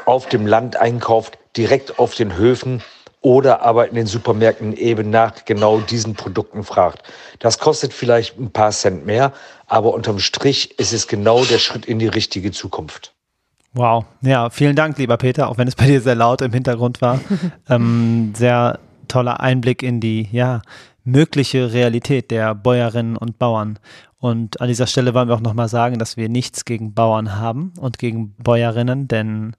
auf 0.05 0.29
dem 0.29 0.47
Land 0.47 0.77
einkauft, 0.77 1.38
direkt 1.57 1.99
auf 1.99 2.15
den 2.15 2.37
Höfen 2.37 2.83
oder 3.22 3.62
aber 3.62 3.88
in 3.88 3.94
den 3.94 4.06
Supermärkten 4.06 4.76
eben 4.76 5.11
nach 5.11 5.44
genau 5.44 5.80
diesen 5.80 6.14
Produkten 6.14 6.64
fragt. 6.64 7.04
Das 7.38 7.58
kostet 7.58 7.92
vielleicht 7.92 8.38
ein 8.38 8.50
paar 8.50 8.72
Cent 8.72 9.06
mehr, 9.06 9.32
aber 9.66 9.94
unterm 9.94 10.18
Strich 10.18 10.78
ist 10.78 10.92
es 10.92 11.06
genau 11.06 11.44
der 11.44 11.58
Schritt 11.58 11.87
in 11.87 11.98
die 11.98 12.08
richtige 12.08 12.50
Zukunft. 12.50 13.14
Wow. 13.74 14.04
Ja, 14.20 14.50
vielen 14.50 14.76
Dank, 14.76 14.98
lieber 14.98 15.16
Peter, 15.16 15.48
auch 15.48 15.56
wenn 15.56 15.68
es 15.68 15.76
bei 15.76 15.87
dir 15.87 16.00
sehr 16.00 16.14
laut 16.14 16.42
im 16.42 16.52
Hintergrund 16.52 17.00
war. 17.00 17.20
ähm, 17.70 18.35
sehr 18.37 18.80
toller 19.08 19.40
Einblick 19.40 19.82
in 19.82 20.00
die, 20.00 20.28
ja, 20.30 20.61
mögliche 21.04 21.72
Realität 21.72 22.30
der 22.30 22.54
Bäuerinnen 22.54 23.16
und 23.16 23.38
Bauern. 23.38 23.78
Und 24.18 24.61
an 24.61 24.68
dieser 24.68 24.87
Stelle 24.87 25.14
wollen 25.14 25.28
wir 25.28 25.35
auch 25.35 25.40
nochmal 25.40 25.68
sagen, 25.68 25.98
dass 25.98 26.16
wir 26.16 26.28
nichts 26.28 26.64
gegen 26.64 26.94
Bauern 26.94 27.37
haben 27.37 27.72
und 27.80 27.98
gegen 27.98 28.35
Bäuerinnen, 28.37 29.08
denn 29.08 29.56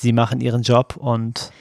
sie 0.00 0.12
machen 0.12 0.40
ihren 0.40 0.62
Job 0.62 0.96
und 0.96 1.52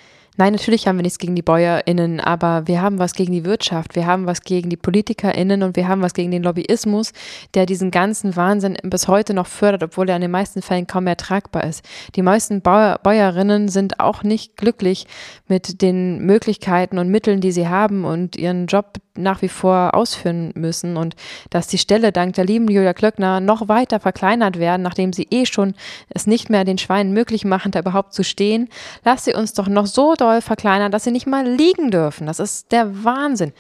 Nein, 0.41 0.53
natürlich 0.53 0.87
haben 0.87 0.97
wir 0.97 1.03
nichts 1.03 1.19
gegen 1.19 1.35
die 1.35 1.43
BäuerInnen, 1.43 2.19
aber 2.19 2.63
wir 2.65 2.81
haben 2.81 2.97
was 2.97 3.13
gegen 3.13 3.31
die 3.31 3.45
Wirtschaft, 3.45 3.93
wir 3.95 4.07
haben 4.07 4.25
was 4.25 4.41
gegen 4.41 4.71
die 4.71 4.75
PolitikerInnen 4.75 5.61
und 5.61 5.75
wir 5.75 5.87
haben 5.87 6.01
was 6.01 6.15
gegen 6.15 6.31
den 6.31 6.41
Lobbyismus, 6.41 7.13
der 7.53 7.67
diesen 7.67 7.91
ganzen 7.91 8.35
Wahnsinn 8.35 8.75
bis 8.81 9.07
heute 9.07 9.35
noch 9.35 9.45
fördert, 9.45 9.83
obwohl 9.83 10.09
er 10.09 10.15
in 10.15 10.23
den 10.23 10.31
meisten 10.31 10.63
Fällen 10.63 10.87
kaum 10.87 11.03
mehr 11.03 11.15
tragbar 11.15 11.65
ist. 11.65 11.85
Die 12.15 12.23
meisten 12.23 12.61
Bauer, 12.63 12.99
Bäuerinnen 13.03 13.69
sind 13.69 13.99
auch 13.99 14.23
nicht 14.23 14.57
glücklich 14.57 15.05
mit 15.47 15.83
den 15.83 16.25
Möglichkeiten 16.25 16.97
und 16.97 17.09
Mitteln, 17.09 17.39
die 17.39 17.51
sie 17.51 17.67
haben 17.67 18.03
und 18.03 18.35
ihren 18.35 18.65
Job 18.65 18.95
nach 19.17 19.41
wie 19.41 19.49
vor 19.49 19.93
ausführen 19.93 20.51
müssen 20.55 20.97
und 20.97 21.15
dass 21.49 21.67
die 21.67 21.77
Stelle 21.77 22.11
dank 22.11 22.35
der 22.35 22.45
lieben 22.45 22.69
Julia 22.69 22.93
Klöckner 22.93 23.39
noch 23.39 23.67
weiter 23.67 23.99
verkleinert 23.99 24.59
werden, 24.59 24.81
nachdem 24.81 25.13
sie 25.13 25.27
eh 25.31 25.45
schon 25.45 25.73
es 26.09 26.27
nicht 26.27 26.49
mehr 26.49 26.63
den 26.63 26.77
Schweinen 26.77 27.13
möglich 27.13 27.45
machen, 27.45 27.71
da 27.71 27.79
überhaupt 27.79 28.13
zu 28.13 28.23
stehen. 28.23 28.69
Lass 29.03 29.25
sie 29.25 29.33
uns 29.33 29.53
doch 29.53 29.67
noch 29.67 29.85
so 29.85 30.15
doll 30.15 30.41
verkleinern, 30.41 30.91
dass 30.91 31.03
sie 31.03 31.11
nicht 31.11 31.27
mal 31.27 31.47
liegen 31.47 31.91
dürfen. 31.91 32.27
Das 32.27 32.39
ist 32.39 32.71
der 32.71 33.03
Wahnsinn. 33.03 33.53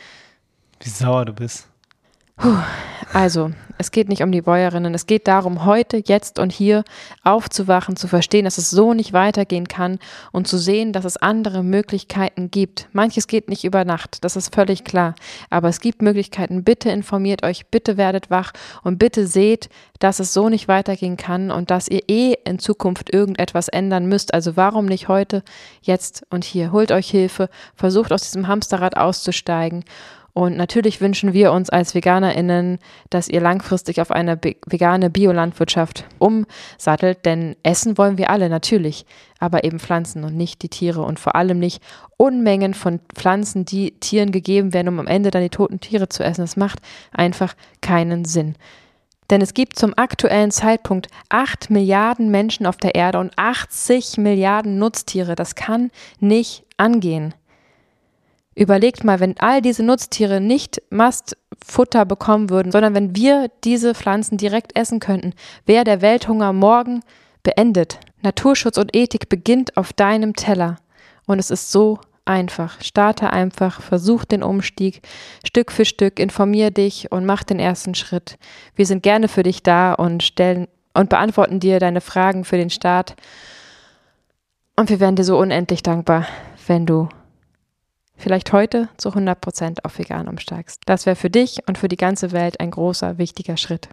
wie 0.79 0.89
sauer 0.89 1.25
du 1.25 1.33
bist. 1.33 1.70
Also, 3.13 3.51
es 3.77 3.91
geht 3.91 4.09
nicht 4.09 4.23
um 4.23 4.31
die 4.31 4.41
Bäuerinnen, 4.41 4.93
es 4.93 5.05
geht 5.05 5.27
darum, 5.27 5.65
heute, 5.65 6.01
jetzt 6.05 6.39
und 6.39 6.51
hier 6.51 6.83
aufzuwachen, 7.23 7.95
zu 7.95 8.07
verstehen, 8.07 8.45
dass 8.45 8.57
es 8.57 8.69
so 8.69 8.93
nicht 8.93 9.11
weitergehen 9.11 9.67
kann 9.67 9.99
und 10.31 10.47
zu 10.47 10.57
sehen, 10.57 10.93
dass 10.93 11.03
es 11.03 11.17
andere 11.17 11.61
Möglichkeiten 11.61 12.51
gibt. 12.51 12.87
Manches 12.93 13.27
geht 13.27 13.49
nicht 13.49 13.63
über 13.63 13.85
Nacht, 13.85 14.23
das 14.23 14.35
ist 14.35 14.55
völlig 14.55 14.83
klar, 14.85 15.15
aber 15.49 15.67
es 15.67 15.81
gibt 15.81 16.01
Möglichkeiten. 16.01 16.63
Bitte 16.63 16.89
informiert 16.89 17.43
euch, 17.43 17.67
bitte 17.67 17.97
werdet 17.97 18.29
wach 18.29 18.53
und 18.83 18.97
bitte 18.97 19.27
seht, 19.27 19.69
dass 19.99 20.19
es 20.19 20.33
so 20.33 20.49
nicht 20.49 20.67
weitergehen 20.67 21.17
kann 21.17 21.51
und 21.51 21.69
dass 21.69 21.87
ihr 21.87 22.03
eh 22.07 22.35
in 22.45 22.59
Zukunft 22.59 23.13
irgendetwas 23.13 23.67
ändern 23.67 24.05
müsst. 24.07 24.33
Also 24.33 24.55
warum 24.55 24.85
nicht 24.85 25.07
heute, 25.09 25.43
jetzt 25.81 26.23
und 26.29 26.43
hier? 26.43 26.71
Holt 26.71 26.91
euch 26.91 27.09
Hilfe, 27.09 27.49
versucht 27.75 28.11
aus 28.13 28.21
diesem 28.23 28.47
Hamsterrad 28.47 28.95
auszusteigen 28.97 29.83
und 30.33 30.55
natürlich 30.55 31.01
wünschen 31.01 31.33
wir 31.33 31.51
uns 31.51 31.69
als 31.69 31.93
VeganerInnen, 31.93 32.79
dass 33.09 33.27
ihr 33.27 33.41
langfristig 33.41 33.99
auf 33.99 34.11
eine 34.11 34.37
vegane 34.37 35.09
Biolandwirtschaft 35.09 36.05
umsattelt, 36.19 37.25
denn 37.25 37.57
essen 37.63 37.97
wollen 37.97 38.17
wir 38.17 38.29
alle 38.29 38.49
natürlich, 38.49 39.05
aber 39.39 39.63
eben 39.65 39.79
Pflanzen 39.79 40.23
und 40.23 40.37
nicht 40.37 40.61
die 40.61 40.69
Tiere 40.69 41.01
und 41.01 41.19
vor 41.19 41.35
allem 41.35 41.59
nicht 41.59 41.81
Unmengen 42.15 42.73
von 42.73 42.99
Pflanzen, 43.13 43.65
die 43.65 43.91
Tieren 43.99 44.31
gegeben 44.31 44.73
werden, 44.73 44.87
um 44.87 44.99
am 44.99 45.07
Ende 45.07 45.31
dann 45.31 45.41
die 45.41 45.49
toten 45.49 45.79
Tiere 45.79 46.07
zu 46.07 46.23
essen. 46.23 46.41
Das 46.41 46.55
macht 46.55 46.79
einfach 47.11 47.53
keinen 47.81 48.23
Sinn. 48.23 48.55
Denn 49.31 49.41
es 49.41 49.53
gibt 49.53 49.79
zum 49.79 49.93
aktuellen 49.97 50.51
Zeitpunkt 50.51 51.07
8 51.29 51.69
Milliarden 51.69 52.31
Menschen 52.31 52.65
auf 52.65 52.77
der 52.77 52.95
Erde 52.95 53.17
und 53.17 53.31
80 53.37 54.17
Milliarden 54.17 54.77
Nutztiere. 54.77 55.35
Das 55.35 55.55
kann 55.55 55.89
nicht 56.19 56.63
angehen. 56.77 57.33
Überlegt 58.53 59.03
mal, 59.03 59.19
wenn 59.19 59.37
all 59.39 59.61
diese 59.61 59.83
Nutztiere 59.83 60.41
nicht 60.41 60.81
Mastfutter 60.89 62.05
bekommen 62.05 62.49
würden, 62.49 62.71
sondern 62.71 62.93
wenn 62.93 63.15
wir 63.15 63.49
diese 63.63 63.95
Pflanzen 63.95 64.37
direkt 64.37 64.75
essen 64.77 64.99
könnten, 64.99 65.33
wäre 65.65 65.85
der 65.85 66.01
Welthunger 66.01 66.51
morgen 66.51 67.01
beendet. 67.43 67.99
Naturschutz 68.21 68.77
und 68.77 68.95
Ethik 68.95 69.29
beginnt 69.29 69.77
auf 69.77 69.93
deinem 69.93 70.35
Teller. 70.35 70.77
Und 71.25 71.39
es 71.39 71.49
ist 71.49 71.71
so 71.71 71.99
einfach. 72.25 72.81
Starte 72.81 73.31
einfach, 73.31 73.81
versuch 73.81 74.25
den 74.25 74.43
Umstieg 74.43 75.01
Stück 75.45 75.71
für 75.71 75.85
Stück, 75.85 76.19
informier 76.19 76.71
dich 76.71 77.11
und 77.11 77.25
mach 77.25 77.43
den 77.43 77.59
ersten 77.59 77.95
Schritt. 77.95 78.37
Wir 78.75 78.85
sind 78.85 79.01
gerne 79.01 79.27
für 79.27 79.43
dich 79.43 79.63
da 79.63 79.93
und 79.93 80.23
stellen 80.23 80.67
und 80.93 81.09
beantworten 81.09 81.59
dir 81.59 81.79
deine 81.79 82.01
Fragen 82.01 82.43
für 82.43 82.57
den 82.57 82.69
Start. 82.69 83.15
Und 84.75 84.89
wir 84.89 84.99
wären 84.99 85.15
dir 85.15 85.23
so 85.23 85.37
unendlich 85.37 85.83
dankbar, 85.83 86.27
wenn 86.67 86.85
du 86.85 87.07
vielleicht 88.21 88.53
heute 88.53 88.89
zu 88.97 89.09
100 89.09 89.41
Prozent 89.41 89.85
auf 89.85 89.97
vegan 89.97 90.27
umsteigst. 90.27 90.81
Das 90.85 91.05
wäre 91.05 91.15
für 91.15 91.29
dich 91.29 91.59
und 91.67 91.77
für 91.77 91.87
die 91.87 91.97
ganze 91.97 92.31
Welt 92.31 92.59
ein 92.59 92.71
großer, 92.71 93.17
wichtiger 93.17 93.57
Schritt. 93.57 93.89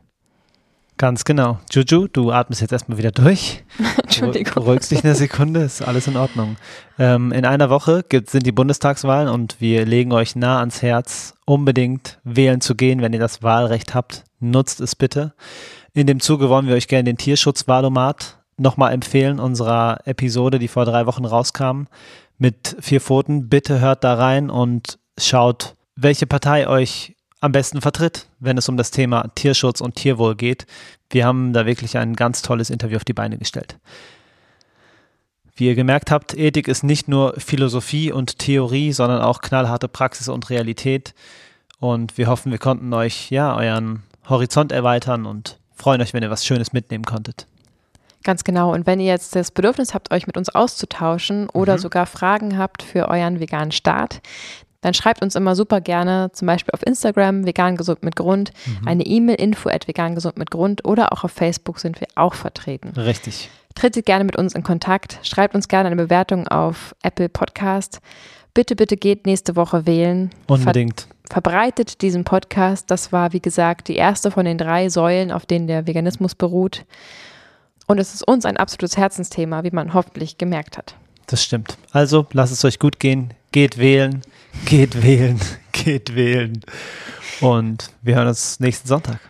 Ganz 0.98 1.24
genau. 1.24 1.60
Juju, 1.70 2.08
du 2.08 2.32
atmest 2.32 2.60
jetzt 2.60 2.72
erstmal 2.72 2.98
wieder 2.98 3.12
durch. 3.12 3.62
Entschuldigung. 4.02 4.52
Du 4.52 4.60
beruhigst 4.60 4.90
dich 4.90 5.04
eine 5.04 5.14
Sekunde, 5.14 5.60
ist 5.60 5.80
alles 5.80 6.08
in 6.08 6.16
Ordnung. 6.16 6.56
Ähm, 6.98 7.30
in 7.30 7.44
einer 7.44 7.70
Woche 7.70 8.04
gibt, 8.08 8.30
sind 8.30 8.44
die 8.44 8.52
Bundestagswahlen 8.52 9.28
und 9.28 9.60
wir 9.60 9.86
legen 9.86 10.12
euch 10.12 10.34
nah 10.34 10.58
ans 10.58 10.82
Herz, 10.82 11.34
unbedingt 11.44 12.18
wählen 12.24 12.60
zu 12.60 12.74
gehen, 12.74 13.00
wenn 13.00 13.12
ihr 13.12 13.20
das 13.20 13.44
Wahlrecht 13.44 13.94
habt. 13.94 14.24
Nutzt 14.40 14.80
es 14.80 14.96
bitte. 14.96 15.34
In 15.94 16.08
dem 16.08 16.18
Zuge 16.18 16.48
wollen 16.48 16.66
wir 16.66 16.74
euch 16.74 16.88
gerne 16.88 17.04
den 17.04 17.16
Tierschutzwahlomat 17.16 18.38
nochmal 18.56 18.92
empfehlen, 18.92 19.38
unserer 19.38 20.00
Episode, 20.04 20.58
die 20.58 20.68
vor 20.68 20.84
drei 20.84 21.06
Wochen 21.06 21.24
rauskam 21.24 21.84
mit 22.38 22.76
vier 22.80 23.00
Pfoten. 23.00 23.48
Bitte 23.48 23.80
hört 23.80 24.04
da 24.04 24.14
rein 24.14 24.50
und 24.50 24.98
schaut, 25.18 25.74
welche 25.96 26.26
Partei 26.26 26.68
euch 26.68 27.14
am 27.40 27.52
besten 27.52 27.80
vertritt, 27.80 28.26
wenn 28.40 28.58
es 28.58 28.68
um 28.68 28.76
das 28.76 28.90
Thema 28.90 29.28
Tierschutz 29.34 29.80
und 29.80 29.96
Tierwohl 29.96 30.34
geht. 30.34 30.66
Wir 31.10 31.26
haben 31.26 31.52
da 31.52 31.66
wirklich 31.66 31.96
ein 31.96 32.14
ganz 32.16 32.42
tolles 32.42 32.70
Interview 32.70 32.96
auf 32.96 33.04
die 33.04 33.12
Beine 33.12 33.38
gestellt. 33.38 33.78
Wie 35.54 35.66
ihr 35.66 35.74
gemerkt 35.74 36.10
habt, 36.10 36.34
Ethik 36.38 36.68
ist 36.68 36.84
nicht 36.84 37.08
nur 37.08 37.34
Philosophie 37.38 38.12
und 38.12 38.38
Theorie, 38.38 38.92
sondern 38.92 39.20
auch 39.20 39.40
knallharte 39.40 39.88
Praxis 39.88 40.28
und 40.28 40.50
Realität. 40.50 41.14
Und 41.80 42.16
wir 42.16 42.28
hoffen, 42.28 42.52
wir 42.52 42.58
konnten 42.58 42.92
euch 42.92 43.30
ja 43.30 43.56
euren 43.56 44.04
Horizont 44.28 44.70
erweitern 44.70 45.26
und 45.26 45.58
freuen 45.74 46.00
euch, 46.00 46.12
wenn 46.14 46.22
ihr 46.22 46.30
was 46.30 46.46
Schönes 46.46 46.72
mitnehmen 46.72 47.04
konntet. 47.04 47.46
Ganz 48.28 48.44
genau. 48.44 48.74
Und 48.74 48.86
wenn 48.86 49.00
ihr 49.00 49.06
jetzt 49.06 49.34
das 49.34 49.50
Bedürfnis 49.50 49.94
habt, 49.94 50.12
euch 50.12 50.26
mit 50.26 50.36
uns 50.36 50.50
auszutauschen 50.50 51.48
oder 51.48 51.76
mhm. 51.76 51.78
sogar 51.78 52.04
Fragen 52.04 52.58
habt 52.58 52.82
für 52.82 53.08
euren 53.08 53.40
veganen 53.40 53.72
Start, 53.72 54.20
dann 54.82 54.92
schreibt 54.92 55.22
uns 55.22 55.34
immer 55.34 55.56
super 55.56 55.80
gerne, 55.80 56.30
zum 56.34 56.44
Beispiel 56.44 56.74
auf 56.74 56.86
Instagram, 56.86 57.46
vegan 57.46 57.78
gesund 57.78 58.02
mit 58.02 58.16
Grund, 58.16 58.52
mhm. 58.66 58.86
eine 58.86 59.06
E-Mail 59.06 59.36
info 59.36 59.70
at 59.70 59.88
vegan 59.88 60.14
gesund 60.14 60.36
mit 60.36 60.50
Grund 60.50 60.84
oder 60.84 61.14
auch 61.14 61.24
auf 61.24 61.32
Facebook 61.32 61.80
sind 61.80 62.02
wir 62.02 62.08
auch 62.16 62.34
vertreten. 62.34 62.90
Richtig. 63.00 63.48
Tretet 63.74 64.04
gerne 64.04 64.24
mit 64.24 64.36
uns 64.36 64.54
in 64.54 64.62
Kontakt, 64.62 65.20
schreibt 65.22 65.54
uns 65.54 65.66
gerne 65.66 65.86
eine 65.86 65.96
Bewertung 65.96 66.46
auf 66.48 66.94
Apple 67.02 67.30
Podcast. 67.30 68.00
Bitte, 68.52 68.76
bitte 68.76 68.98
geht 68.98 69.24
nächste 69.24 69.56
Woche 69.56 69.86
wählen. 69.86 70.28
Unbedingt. 70.48 71.06
Ver 71.30 71.40
verbreitet 71.40 72.02
diesen 72.02 72.24
Podcast. 72.24 72.90
Das 72.90 73.10
war, 73.10 73.32
wie 73.32 73.40
gesagt, 73.40 73.88
die 73.88 73.96
erste 73.96 74.30
von 74.30 74.44
den 74.44 74.58
drei 74.58 74.90
Säulen, 74.90 75.32
auf 75.32 75.46
denen 75.46 75.66
der 75.66 75.86
Veganismus 75.86 76.34
beruht. 76.34 76.84
Und 77.88 77.98
es 77.98 78.12
ist 78.12 78.22
uns 78.22 78.44
ein 78.44 78.58
absolutes 78.58 78.98
Herzensthema, 78.98 79.64
wie 79.64 79.70
man 79.70 79.94
hoffentlich 79.94 80.36
gemerkt 80.36 80.76
hat. 80.76 80.94
Das 81.26 81.42
stimmt. 81.42 81.78
Also 81.90 82.26
lasst 82.32 82.52
es 82.52 82.64
euch 82.64 82.78
gut 82.78 83.00
gehen. 83.00 83.32
Geht 83.50 83.78
wählen, 83.78 84.20
geht 84.66 85.02
wählen, 85.02 85.40
geht 85.72 86.14
wählen. 86.14 86.60
Und 87.40 87.90
wir 88.02 88.16
hören 88.16 88.28
uns 88.28 88.60
nächsten 88.60 88.86
Sonntag. 88.86 89.20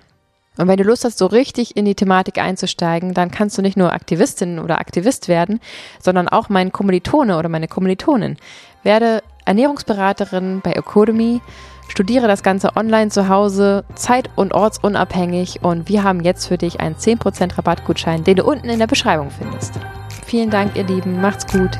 Und 0.56 0.66
wenn 0.66 0.76
du 0.76 0.82
Lust 0.82 1.04
hast, 1.04 1.18
so 1.18 1.26
richtig 1.26 1.76
in 1.76 1.84
die 1.84 1.94
Thematik 1.94 2.38
einzusteigen, 2.38 3.14
dann 3.14 3.30
kannst 3.30 3.56
du 3.56 3.62
nicht 3.62 3.76
nur 3.76 3.92
Aktivistin 3.92 4.58
oder 4.58 4.80
Aktivist 4.80 5.28
werden, 5.28 5.60
sondern 6.00 6.28
auch 6.28 6.48
mein 6.48 6.72
Kommilitone 6.72 7.38
oder 7.38 7.48
meine 7.48 7.68
Kommilitonin. 7.68 8.38
Werde 8.82 9.22
Ernährungsberaterin 9.44 10.62
bei 10.62 10.72
Academy 10.72 11.40
Studiere 11.88 12.28
das 12.28 12.42
Ganze 12.42 12.76
online 12.76 13.10
zu 13.10 13.28
Hause, 13.28 13.84
zeit- 13.94 14.30
und 14.36 14.54
ortsunabhängig 14.54 15.62
und 15.62 15.88
wir 15.88 16.04
haben 16.04 16.20
jetzt 16.20 16.46
für 16.46 16.58
dich 16.58 16.80
einen 16.80 16.94
10% 16.94 17.58
Rabattgutschein, 17.58 18.22
den 18.22 18.36
du 18.36 18.44
unten 18.44 18.68
in 18.68 18.78
der 18.78 18.86
Beschreibung 18.86 19.30
findest. 19.30 19.72
Vielen 20.24 20.50
Dank, 20.50 20.76
ihr 20.76 20.84
Lieben. 20.84 21.20
Macht's 21.20 21.46
gut. 21.46 21.70